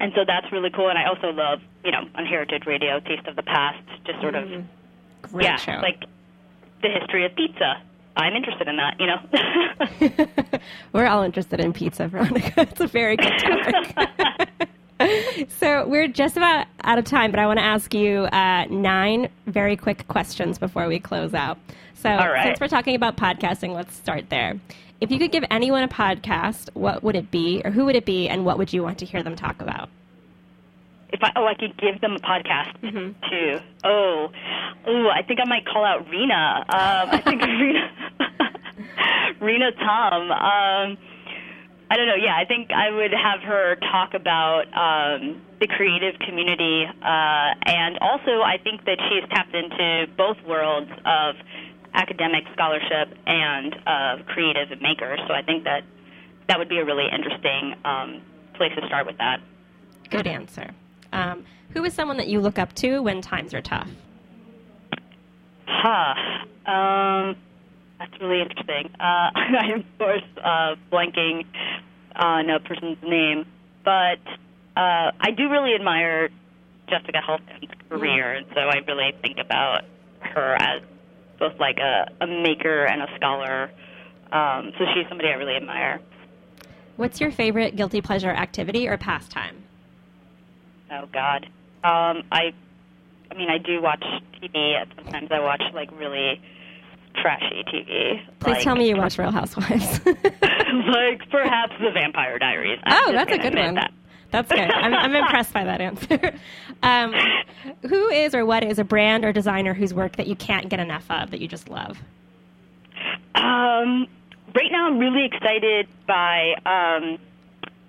and 0.00 0.12
so 0.14 0.24
that's 0.26 0.50
really 0.50 0.70
cool. 0.70 0.88
And 0.88 0.98
I 0.98 1.06
also 1.06 1.28
love, 1.30 1.60
you 1.84 1.92
know, 1.92 2.08
on 2.14 2.26
Heritage 2.26 2.64
Radio, 2.66 2.98
Taste 3.00 3.26
of 3.26 3.36
the 3.36 3.42
Past, 3.42 3.82
just 4.06 4.20
sort 4.20 4.34
of, 4.34 4.48
Great 5.22 5.44
yeah, 5.44 5.56
show. 5.56 5.78
like 5.82 6.04
the 6.82 6.88
history 6.88 7.24
of 7.24 7.34
pizza. 7.36 7.80
I'm 8.16 8.34
interested 8.34 8.68
in 8.68 8.76
that, 8.76 9.00
you 9.00 9.06
know. 9.06 10.60
We're 10.92 11.06
all 11.06 11.22
interested 11.22 11.60
in 11.60 11.72
pizza, 11.72 12.08
Veronica. 12.08 12.62
It's 12.62 12.80
a 12.80 12.86
very 12.86 13.16
good 13.16 13.32
topic. 13.38 14.68
so 15.48 15.86
we're 15.88 16.06
just 16.06 16.36
about 16.36 16.66
out 16.84 16.98
of 16.98 17.04
time, 17.04 17.30
but 17.30 17.40
I 17.40 17.46
want 17.46 17.58
to 17.58 17.64
ask 17.64 17.92
you 17.92 18.24
uh, 18.26 18.66
nine 18.70 19.28
very 19.46 19.76
quick 19.76 20.06
questions 20.08 20.58
before 20.58 20.86
we 20.86 20.98
close 21.00 21.34
out. 21.34 21.58
So 21.94 22.10
right. 22.10 22.44
since 22.44 22.60
we're 22.60 22.68
talking 22.68 22.94
about 22.94 23.16
podcasting, 23.16 23.74
let's 23.74 23.94
start 23.94 24.30
there. 24.30 24.58
If 25.00 25.10
you 25.10 25.18
could 25.18 25.32
give 25.32 25.44
anyone 25.50 25.82
a 25.82 25.88
podcast, 25.88 26.70
what 26.74 27.02
would 27.02 27.16
it 27.16 27.30
be, 27.30 27.60
or 27.64 27.70
who 27.70 27.84
would 27.86 27.96
it 27.96 28.04
be, 28.04 28.28
and 28.28 28.44
what 28.44 28.58
would 28.58 28.72
you 28.72 28.82
want 28.82 28.98
to 28.98 29.04
hear 29.04 29.22
them 29.22 29.34
talk 29.34 29.60
about? 29.60 29.88
If 31.14 31.20
I 31.22 31.30
oh 31.36 31.46
I 31.46 31.54
could 31.54 31.76
give 31.78 32.00
them 32.02 32.12
a 32.16 32.18
podcast 32.18 32.74
Mm-hmm. 32.82 33.30
too. 33.30 33.60
Oh, 33.84 34.28
oh, 34.86 35.08
I 35.08 35.22
think 35.22 35.40
I 35.40 35.48
might 35.48 35.64
call 35.66 35.84
out 35.84 36.08
Rena. 36.10 36.64
Um, 36.68 37.08
I 37.16 37.20
think 37.24 37.40
Rena, 37.46 37.90
Rena 39.40 39.72
Tom. 39.72 40.30
Um, 40.30 40.98
I 41.90 41.96
don't 41.96 42.06
know. 42.06 42.16
Yeah, 42.16 42.34
I 42.36 42.44
think 42.44 42.70
I 42.72 42.90
would 42.90 43.12
have 43.12 43.40
her 43.42 43.76
talk 43.76 44.14
about 44.14 44.64
um, 44.74 45.40
the 45.60 45.66
creative 45.68 46.18
community, 46.20 46.84
uh, 46.86 47.54
and 47.66 47.98
also 48.00 48.42
I 48.42 48.56
think 48.62 48.84
that 48.86 48.98
she's 49.08 49.28
tapped 49.30 49.54
into 49.54 50.06
both 50.16 50.36
worlds 50.46 50.90
of 51.04 51.36
academic 51.94 52.44
scholarship 52.52 53.16
and 53.26 53.74
of 53.86 54.26
creative 54.26 54.72
and 54.72 54.80
makers. 54.82 55.20
So 55.28 55.34
I 55.34 55.42
think 55.42 55.64
that 55.64 55.84
that 56.48 56.58
would 56.58 56.68
be 56.68 56.78
a 56.78 56.84
really 56.84 57.06
interesting 57.06 57.74
um, 57.84 58.20
place 58.54 58.72
to 58.80 58.86
start 58.88 59.06
with 59.06 59.18
that. 59.18 59.40
Good 60.10 60.26
answer. 60.26 60.70
Um, 61.14 61.44
who 61.70 61.84
is 61.84 61.94
someone 61.94 62.16
that 62.18 62.28
you 62.28 62.40
look 62.40 62.58
up 62.58 62.72
to 62.74 63.00
when 63.00 63.22
times 63.22 63.54
are 63.54 63.62
tough? 63.62 63.88
Huh. 65.66 66.14
Um, 66.70 67.36
that's 67.98 68.20
really 68.20 68.40
interesting. 68.40 68.90
Uh, 68.98 69.30
I'm, 69.34 69.80
of 69.80 69.98
course, 69.98 70.22
uh, 70.42 70.74
blanking 70.92 71.46
on 72.16 72.50
a 72.50 72.60
person's 72.60 72.98
name, 73.02 73.46
but 73.84 74.20
uh, 74.76 75.12
I 75.20 75.30
do 75.36 75.48
really 75.48 75.74
admire 75.74 76.30
Jessica 76.88 77.20
Halston's 77.24 77.70
career, 77.88 78.32
and 78.32 78.46
so 78.54 78.60
I 78.60 78.78
really 78.86 79.12
think 79.22 79.38
about 79.38 79.82
her 80.20 80.54
as 80.54 80.82
both 81.38 81.58
like 81.58 81.78
a, 81.78 82.10
a 82.20 82.26
maker 82.26 82.84
and 82.84 83.02
a 83.02 83.08
scholar. 83.16 83.70
Um, 84.32 84.72
so 84.78 84.84
she's 84.94 85.08
somebody 85.08 85.28
I 85.28 85.34
really 85.34 85.56
admire. 85.56 86.00
What's 86.96 87.20
your 87.20 87.30
favorite 87.30 87.76
guilty 87.76 88.00
pleasure 88.00 88.30
activity 88.30 88.88
or 88.88 88.96
pastime? 88.96 89.63
Oh 90.94 91.08
God, 91.12 91.46
um, 91.82 92.22
I, 92.30 92.52
I 93.30 93.34
mean, 93.34 93.50
I 93.50 93.58
do 93.58 93.82
watch 93.82 94.04
TV. 94.40 94.74
Sometimes 94.96 95.28
I 95.30 95.40
watch 95.40 95.62
like 95.72 95.90
really 95.98 96.40
trashy 97.16 97.64
TV. 97.66 98.22
Please 98.40 98.52
like, 98.52 98.62
tell 98.62 98.76
me 98.76 98.88
you 98.88 98.96
watch 98.96 99.18
Real 99.18 99.30
Housewives. 99.30 100.00
like 100.06 101.28
perhaps 101.30 101.72
The 101.80 101.90
Vampire 101.92 102.38
Diaries. 102.38 102.78
I'm 102.84 103.08
oh, 103.08 103.12
that's 103.12 103.32
a 103.32 103.38
good 103.38 103.54
one. 103.54 103.74
That. 103.74 103.92
That's 104.30 104.50
good. 104.50 104.70
I'm, 104.70 104.94
I'm 104.94 105.14
impressed 105.22 105.52
by 105.52 105.64
that 105.64 105.80
answer. 105.80 106.34
Um, 106.82 107.14
who 107.88 108.08
is 108.08 108.34
or 108.34 108.44
what 108.44 108.64
is 108.64 108.78
a 108.78 108.84
brand 108.84 109.24
or 109.24 109.32
designer 109.32 109.74
whose 109.74 109.94
work 109.94 110.16
that 110.16 110.26
you 110.26 110.36
can't 110.36 110.68
get 110.68 110.80
enough 110.80 111.08
of 111.10 111.30
that 111.30 111.40
you 111.40 111.48
just 111.48 111.68
love? 111.68 111.98
Um, 113.34 114.06
right 114.54 114.70
now, 114.70 114.86
I'm 114.86 114.98
really 114.98 115.24
excited 115.24 115.86
by. 116.06 116.54
Um, 116.66 117.18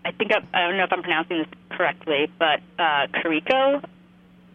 I 0.06 0.12
think 0.12 0.32
I'm, 0.34 0.48
I 0.54 0.62
don't 0.68 0.78
know 0.78 0.84
if 0.84 0.94
I'm 0.94 1.02
pronouncing 1.02 1.39
this 1.39 1.48
correctly, 1.72 2.32
but 2.39 2.60
uh, 2.80 3.08
Kariko 3.08 3.84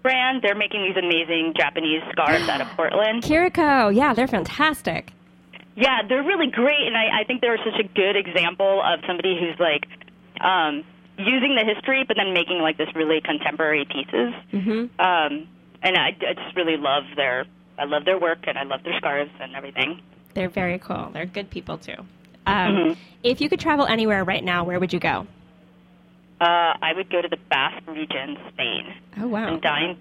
brand. 0.02 0.40
They're 0.42 0.54
making 0.54 0.82
these 0.84 0.96
amazing 0.96 1.52
Japanese 1.56 2.00
scarves 2.12 2.48
out 2.48 2.60
of 2.60 2.68
Portland. 2.76 3.22
Kiriko. 3.22 3.94
Yeah, 3.94 4.14
they're 4.14 4.26
fantastic. 4.28 5.12
Yeah, 5.76 6.02
they're 6.08 6.22
really 6.22 6.50
great, 6.50 6.86
and 6.86 6.96
I, 6.96 7.20
I 7.20 7.24
think 7.24 7.40
they're 7.40 7.58
such 7.58 7.78
a 7.78 7.88
good 7.94 8.16
example 8.16 8.82
of 8.84 9.00
somebody 9.06 9.38
who's 9.38 9.58
like 9.60 9.84
um, 10.42 10.84
using 11.18 11.54
the 11.54 11.64
history, 11.64 12.04
but 12.06 12.16
then 12.16 12.32
making 12.32 12.60
like 12.60 12.76
this 12.78 12.88
really 12.94 13.20
contemporary 13.20 13.84
pieces. 13.84 14.32
Mm-hmm. 14.52 15.00
Um, 15.00 15.48
and 15.82 15.96
I, 15.96 16.08
I 16.26 16.34
just 16.34 16.56
really 16.56 16.76
love 16.76 17.04
their. 17.16 17.44
I 17.78 17.84
love 17.84 18.04
their 18.04 18.18
work, 18.18 18.40
and 18.46 18.58
I 18.58 18.64
love 18.64 18.82
their 18.84 18.96
scarves 18.98 19.30
and 19.40 19.54
everything. 19.54 20.00
They're 20.34 20.48
very 20.50 20.78
cool. 20.78 21.10
They're 21.12 21.26
good 21.26 21.50
people 21.50 21.78
too. 21.78 21.94
Um, 22.46 22.74
Mhm. 22.76 22.96
If 23.22 23.40
you 23.40 23.48
could 23.48 23.60
travel 23.60 23.86
anywhere 23.86 24.24
right 24.24 24.42
now, 24.42 24.64
where 24.64 24.80
would 24.80 24.92
you 24.92 25.00
go? 25.00 25.26
Uh, 26.40 26.72
I 26.80 26.92
would 26.94 27.10
go 27.10 27.20
to 27.20 27.28
the 27.28 27.36
Basque 27.50 27.86
region, 27.86 28.38
Spain. 28.52 28.94
Oh 29.18 29.28
wow. 29.28 29.46
I'm 29.46 29.60
dying, 29.60 29.98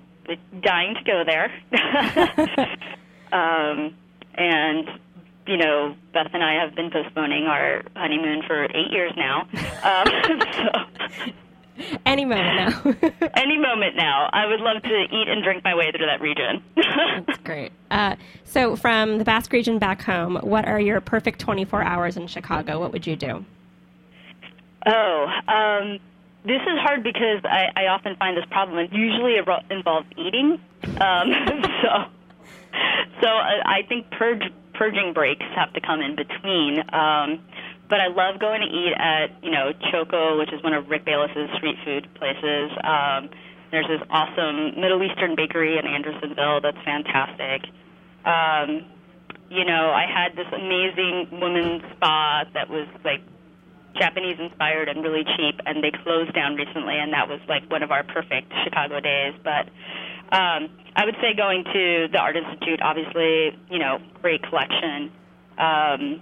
dying 0.61 0.95
to 0.95 1.03
go 1.03 1.23
there. 1.25 1.51
um, 3.33 3.93
and 4.35 4.87
you 5.47 5.57
know, 5.57 5.95
Beth 6.13 6.29
and 6.33 6.43
I 6.43 6.63
have 6.63 6.75
been 6.75 6.91
postponing 6.91 7.45
our 7.45 7.83
honeymoon 7.95 8.43
for 8.45 8.65
eight 8.65 8.91
years 8.91 9.11
now. 9.17 9.47
Um, 9.83 10.07
so 10.53 11.31
Any 12.05 12.25
moment 12.25 12.55
now. 12.55 13.29
any 13.35 13.57
moment 13.57 13.95
now, 13.95 14.29
I 14.31 14.45
would 14.45 14.59
love 14.59 14.81
to 14.83 15.03
eat 15.11 15.27
and 15.27 15.43
drink 15.43 15.63
my 15.63 15.75
way 15.75 15.91
through 15.91 16.05
that 16.05 16.21
region. 16.21 16.63
That's 17.25 17.39
great. 17.39 17.71
Uh, 17.89 18.15
so, 18.43 18.75
from 18.75 19.17
the 19.17 19.23
Basque 19.23 19.51
region 19.51 19.79
back 19.79 20.01
home, 20.01 20.37
what 20.37 20.67
are 20.67 20.79
your 20.79 21.01
perfect 21.01 21.39
24 21.39 21.83
hours 21.83 22.17
in 22.17 22.27
Chicago? 22.27 22.79
What 22.79 22.91
would 22.91 23.07
you 23.07 23.15
do? 23.15 23.45
Oh, 24.85 25.25
um, 25.47 25.99
this 26.45 26.61
is 26.61 26.79
hard 26.79 27.03
because 27.03 27.43
I, 27.43 27.67
I 27.75 27.87
often 27.87 28.15
find 28.15 28.37
this 28.37 28.45
problem. 28.49 28.79
It 28.79 28.93
usually 28.93 29.35
involves 29.69 30.07
eating. 30.17 30.59
Um, 30.83 31.27
so, 31.81 31.89
so 33.21 33.27
I, 33.27 33.79
I 33.83 33.87
think 33.87 34.09
purge, 34.11 34.43
purging 34.73 35.13
breaks 35.13 35.45
have 35.55 35.73
to 35.73 35.81
come 35.81 36.01
in 36.01 36.15
between. 36.15 36.79
Um, 36.93 37.43
but 37.89 37.99
I 37.99 38.07
love 38.07 38.39
going 38.39 38.61
to 38.61 38.67
eat 38.67 38.93
at 38.95 39.43
you 39.43 39.51
know 39.51 39.73
Xoco, 39.91 40.37
which 40.37 40.53
is 40.53 40.63
one 40.63 40.73
of 40.73 40.89
Rick 40.89 41.05
Bayless's 41.05 41.49
street 41.57 41.75
food 41.83 42.07
places. 42.15 42.71
Um, 42.83 43.29
there's 43.71 43.87
this 43.87 44.01
awesome 44.09 44.79
Middle 44.79 45.03
Eastern 45.03 45.35
bakery 45.35 45.77
in 45.77 45.85
Andersonville 45.85 46.61
that's 46.61 46.77
fantastic. 46.85 47.69
Um, 48.25 48.85
you 49.49 49.65
know, 49.65 49.89
I 49.89 50.05
had 50.05 50.35
this 50.35 50.47
amazing 50.53 51.39
women's 51.41 51.83
spa 51.95 52.45
that 52.53 52.69
was 52.69 52.87
like 53.03 53.21
Japanese 53.97 54.37
inspired 54.39 54.89
and 54.89 55.03
really 55.03 55.23
cheap, 55.23 55.59
and 55.65 55.83
they 55.83 55.91
closed 55.91 56.33
down 56.33 56.55
recently, 56.55 56.97
and 56.97 57.13
that 57.13 57.27
was 57.27 57.39
like 57.47 57.69
one 57.69 57.83
of 57.83 57.91
our 57.91 58.03
perfect 58.03 58.51
Chicago 58.63 58.99
days. 58.99 59.33
But 59.43 59.67
um, 60.35 60.69
I 60.95 61.05
would 61.05 61.15
say 61.21 61.33
going 61.35 61.63
to 61.63 62.07
the 62.11 62.17
Art 62.17 62.35
Institute, 62.35 62.81
obviously, 62.81 63.57
you 63.69 63.79
know, 63.79 63.99
great 64.21 64.43
collection, 64.43 65.11
um, 65.57 66.21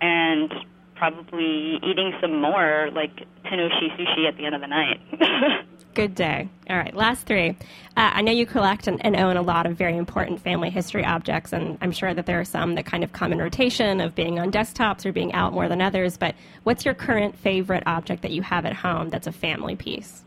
and 0.00 0.52
probably 0.96 1.80
eating 1.82 2.12
some 2.20 2.40
more 2.40 2.90
like 2.94 3.16
Tanoshii 3.44 3.96
sushi 3.96 4.28
at 4.28 4.36
the 4.36 4.44
end 4.44 4.54
of 4.54 4.60
the 4.60 4.66
night. 4.66 5.00
Good 5.94 6.14
day. 6.14 6.48
All 6.68 6.76
right, 6.76 6.94
last 6.94 7.26
three. 7.26 7.50
Uh, 7.50 7.54
I 7.96 8.22
know 8.22 8.30
you 8.30 8.46
collect 8.46 8.86
and, 8.86 9.04
and 9.04 9.16
own 9.16 9.36
a 9.36 9.42
lot 9.42 9.66
of 9.66 9.76
very 9.76 9.96
important 9.96 10.40
family 10.40 10.70
history 10.70 11.04
objects, 11.04 11.52
and 11.52 11.76
I'm 11.80 11.90
sure 11.90 12.14
that 12.14 12.26
there 12.26 12.38
are 12.38 12.44
some 12.44 12.76
that 12.76 12.86
kind 12.86 13.02
of 13.02 13.12
come 13.12 13.32
in 13.32 13.38
rotation 13.38 14.00
of 14.00 14.14
being 14.14 14.38
on 14.38 14.52
desktops 14.52 15.04
or 15.04 15.12
being 15.12 15.32
out 15.32 15.52
more 15.52 15.68
than 15.68 15.80
others. 15.80 16.16
But 16.16 16.36
what's 16.62 16.84
your 16.84 16.94
current 16.94 17.36
favorite 17.36 17.82
object 17.86 18.22
that 18.22 18.30
you 18.30 18.42
have 18.42 18.66
at 18.66 18.72
home 18.72 19.08
that's 19.08 19.26
a 19.26 19.32
family 19.32 19.74
piece? 19.74 20.24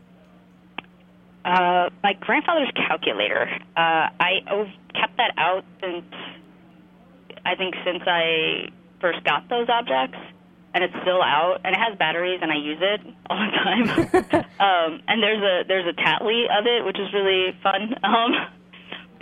Uh, 1.46 1.88
my 2.02 2.12
grandfather's 2.20 2.70
calculator. 2.74 3.48
Uh, 3.76 4.08
I 4.20 4.40
kept 4.94 5.16
that 5.16 5.32
out 5.38 5.64
since 5.80 6.04
I 7.44 7.54
think 7.54 7.74
since 7.84 8.02
I 8.06 8.68
first 9.00 9.24
got 9.24 9.48
those 9.48 9.68
objects, 9.68 10.18
and 10.74 10.82
it's 10.82 10.94
still 11.02 11.22
out, 11.22 11.60
and 11.64 11.74
it 11.74 11.78
has 11.78 11.96
batteries, 11.96 12.40
and 12.42 12.50
I 12.50 12.56
use 12.56 12.78
it 12.82 13.00
all 13.30 13.38
the 13.38 13.52
time. 13.56 14.44
um, 14.58 15.02
and 15.06 15.22
there's 15.22 15.40
a 15.40 15.66
there's 15.68 15.86
a 15.86 15.94
Tatley 15.94 16.46
of 16.50 16.66
it, 16.66 16.84
which 16.84 16.98
is 16.98 17.12
really 17.14 17.56
fun. 17.62 17.94
Um, 18.04 18.32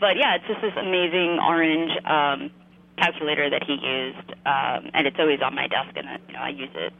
but 0.00 0.16
yeah, 0.16 0.34
it's 0.34 0.46
just 0.48 0.60
this 0.60 0.72
amazing 0.76 1.38
orange 1.40 1.92
um, 2.04 2.50
calculator 2.98 3.48
that 3.48 3.62
he 3.62 3.74
used, 3.74 4.30
um, 4.44 4.90
and 4.92 5.06
it's 5.06 5.16
always 5.18 5.40
on 5.40 5.54
my 5.54 5.68
desk, 5.68 5.96
and 5.96 6.08
you 6.26 6.34
know 6.34 6.40
I 6.40 6.48
use 6.48 6.70
it 6.74 6.92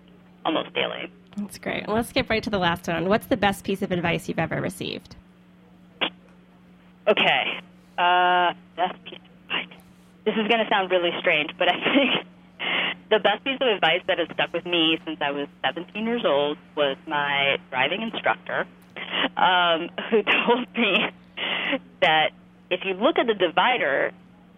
almost 0.45 0.73
daily. 0.73 1.11
That's 1.37 1.59
great. 1.59 1.87
Well, 1.89 1.97
let's 1.97 2.11
skip 2.11 2.31
right 2.31 2.43
to 2.43 2.51
the 2.51 2.59
last 2.59 2.87
one. 2.87 3.09
What's 3.09 3.27
the 3.27 3.37
best 3.37 3.65
piece 3.65 3.83
of 3.83 3.91
advice 3.91 4.29
you've 4.29 4.39
ever 4.39 4.61
received? 4.61 5.17
Okay. 7.09 7.61
Uh, 7.99 8.53
best 8.77 9.03
piece 9.05 9.19
of 9.19 9.51
advice. 9.51 9.79
This 10.25 10.35
is 10.35 10.47
going 10.49 10.65
to 10.65 10.69
sound 10.71 10.91
really 10.91 11.11
strange, 11.19 11.51
but 11.59 11.69
I 11.69 11.75
think 11.95 12.27
the 13.11 13.19
best 13.19 13.45
piece 13.45 13.59
of 13.61 13.69
advice 13.69 14.01
that 14.07 14.19
has 14.19 14.29
stuck 14.33 14.53
with 14.53 14.65
me 14.65 14.99
since 15.05 15.19
I 15.21 15.31
was 15.31 15.47
17 15.65 16.05
years 16.05 16.25
old 16.25 16.57
was 16.77 16.97
my 17.07 17.59
driving 17.71 18.03
instructor, 18.03 18.67
um, 19.37 19.91
who 20.11 20.23
told 20.23 20.67
me 20.77 21.11
that 22.01 22.31
if 22.71 22.81
you 22.85 22.95
look 22.95 23.19
at 23.19 23.27
the 23.27 23.35
divider, 23.35 24.13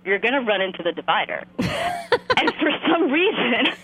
you're 0.05 0.21
going 0.21 0.35
to 0.35 0.41
run 0.41 0.61
into 0.61 0.83
the 0.83 0.93
divider. 0.93 1.45
and 1.59 2.55
for 2.61 2.71
some 2.89 3.11
reason, 3.11 3.75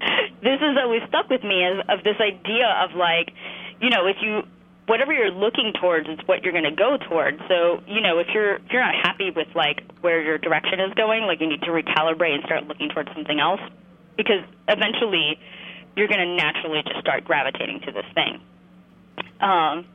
this 0.42 0.60
has 0.60 0.76
always 0.78 1.02
stuck 1.08 1.28
with 1.28 1.44
me 1.44 1.64
as 1.64 1.84
of 1.88 2.04
this 2.04 2.16
idea 2.20 2.66
of 2.82 2.94
like, 2.96 3.32
you 3.80 3.90
know, 3.90 4.06
if 4.06 4.16
you 4.22 4.42
whatever 4.88 5.12
you're 5.12 5.30
looking 5.30 5.72
towards 5.80 6.08
is 6.08 6.18
what 6.26 6.42
you're 6.42 6.52
going 6.52 6.64
to 6.64 6.74
go 6.74 6.96
towards. 6.96 7.38
So, 7.46 7.82
you 7.86 8.00
know, 8.00 8.18
if 8.18 8.26
you're 8.32 8.56
if 8.56 8.72
you're 8.72 8.82
not 8.82 8.94
happy 8.94 9.30
with 9.30 9.48
like 9.54 9.84
where 10.00 10.20
your 10.20 10.38
direction 10.38 10.80
is 10.80 10.92
going, 10.94 11.24
like 11.24 11.40
you 11.40 11.48
need 11.48 11.60
to 11.62 11.70
recalibrate 11.70 12.34
and 12.34 12.44
start 12.44 12.66
looking 12.66 12.88
towards 12.88 13.10
something 13.14 13.38
else 13.38 13.60
because 14.16 14.42
eventually 14.66 15.38
you're 15.94 16.08
going 16.08 16.20
to 16.20 16.34
naturally 16.34 16.82
just 16.82 17.00
start 17.00 17.24
gravitating 17.24 17.80
to 17.86 17.92
this 17.92 18.06
thing. 18.14 18.40
Um, 19.40 19.86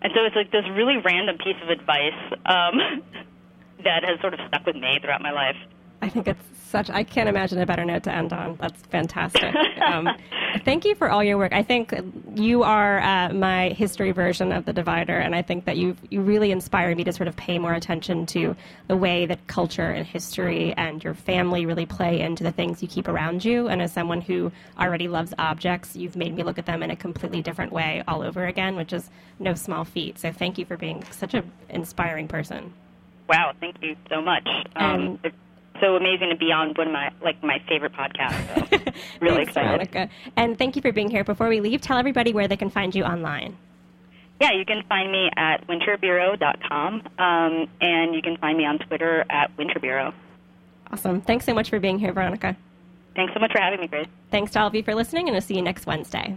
and 0.00 0.12
so 0.14 0.24
it's 0.24 0.36
like 0.36 0.50
this 0.50 0.64
really 0.72 0.96
random 0.98 1.36
piece 1.38 1.56
of 1.62 1.68
advice 1.68 2.18
um, 2.46 3.02
that 3.84 4.04
has 4.04 4.20
sort 4.20 4.34
of 4.34 4.40
stuck 4.48 4.64
with 4.66 4.76
me 4.76 4.98
throughout 5.00 5.22
my 5.22 5.32
life. 5.32 5.56
I 6.00 6.08
think 6.08 6.28
it's 6.28 6.57
such. 6.68 6.90
I 6.90 7.02
can't 7.02 7.28
imagine 7.28 7.58
a 7.60 7.66
better 7.66 7.84
note 7.84 8.02
to 8.04 8.14
end 8.14 8.32
on. 8.32 8.56
That's 8.60 8.80
fantastic. 8.82 9.54
Um, 9.78 10.08
thank 10.64 10.84
you 10.84 10.94
for 10.94 11.08
all 11.08 11.24
your 11.24 11.38
work. 11.38 11.52
I 11.54 11.62
think 11.62 11.94
you 12.34 12.62
are 12.62 13.00
uh, 13.00 13.32
my 13.32 13.70
history 13.70 14.10
version 14.12 14.52
of 14.52 14.66
the 14.66 14.72
divider, 14.72 15.16
and 15.16 15.34
I 15.34 15.40
think 15.40 15.64
that 15.64 15.78
you 15.78 15.96
you 16.10 16.20
really 16.20 16.50
inspire 16.50 16.94
me 16.94 17.04
to 17.04 17.12
sort 17.12 17.26
of 17.26 17.36
pay 17.36 17.58
more 17.58 17.72
attention 17.72 18.26
to 18.26 18.54
the 18.88 18.96
way 18.96 19.24
that 19.24 19.46
culture 19.46 19.90
and 19.90 20.06
history 20.06 20.74
and 20.76 21.02
your 21.02 21.14
family 21.14 21.64
really 21.64 21.86
play 21.86 22.20
into 22.20 22.44
the 22.44 22.52
things 22.52 22.82
you 22.82 22.88
keep 22.88 23.08
around 23.08 23.44
you. 23.44 23.68
And 23.68 23.80
as 23.80 23.92
someone 23.92 24.20
who 24.20 24.52
already 24.78 25.08
loves 25.08 25.32
objects, 25.38 25.96
you've 25.96 26.16
made 26.16 26.34
me 26.34 26.42
look 26.42 26.58
at 26.58 26.66
them 26.66 26.82
in 26.82 26.90
a 26.90 26.96
completely 26.96 27.40
different 27.40 27.72
way 27.72 28.02
all 28.06 28.22
over 28.22 28.46
again, 28.46 28.76
which 28.76 28.92
is 28.92 29.08
no 29.38 29.54
small 29.54 29.84
feat. 29.84 30.18
So 30.18 30.32
thank 30.32 30.58
you 30.58 30.66
for 30.66 30.76
being 30.76 31.02
such 31.12 31.32
an 31.32 31.50
inspiring 31.70 32.28
person. 32.28 32.74
Wow, 33.28 33.52
thank 33.60 33.76
you 33.82 33.96
so 34.08 34.20
much. 34.20 34.46
Um, 34.76 35.18
Um, 35.24 35.32
so 35.80 35.96
amazing 35.96 36.30
to 36.30 36.36
be 36.36 36.52
on 36.52 36.74
one 36.74 36.88
of 36.88 36.92
my 36.92 37.10
like 37.22 37.42
my 37.42 37.62
favorite 37.68 37.92
podcasts. 37.92 38.70
So 38.70 38.92
really 39.20 39.36
Thanks, 39.36 39.50
excited. 39.50 39.90
Veronica. 39.90 40.08
And 40.36 40.58
thank 40.58 40.76
you 40.76 40.82
for 40.82 40.92
being 40.92 41.10
here. 41.10 41.24
Before 41.24 41.48
we 41.48 41.60
leave, 41.60 41.80
tell 41.80 41.98
everybody 41.98 42.32
where 42.32 42.48
they 42.48 42.56
can 42.56 42.70
find 42.70 42.94
you 42.94 43.04
online. 43.04 43.56
Yeah, 44.40 44.52
you 44.52 44.64
can 44.64 44.84
find 44.88 45.10
me 45.10 45.30
at 45.36 45.66
winterbureau.com, 45.66 47.02
um, 47.18 47.68
and 47.80 48.14
you 48.14 48.22
can 48.22 48.36
find 48.36 48.56
me 48.56 48.64
on 48.64 48.78
Twitter 48.78 49.24
at 49.30 49.56
winterbureau. 49.56 50.14
Awesome. 50.92 51.20
Thanks 51.20 51.44
so 51.44 51.52
much 51.52 51.70
for 51.70 51.80
being 51.80 51.98
here, 51.98 52.12
Veronica. 52.12 52.56
Thanks 53.16 53.34
so 53.34 53.40
much 53.40 53.50
for 53.50 53.60
having 53.60 53.80
me, 53.80 53.88
Grace. 53.88 54.06
Thanks 54.30 54.52
to 54.52 54.60
all 54.60 54.68
of 54.68 54.74
you 54.76 54.84
for 54.84 54.94
listening, 54.94 55.26
and 55.26 55.34
we'll 55.34 55.42
see 55.42 55.56
you 55.56 55.62
next 55.62 55.86
Wednesday. 55.86 56.36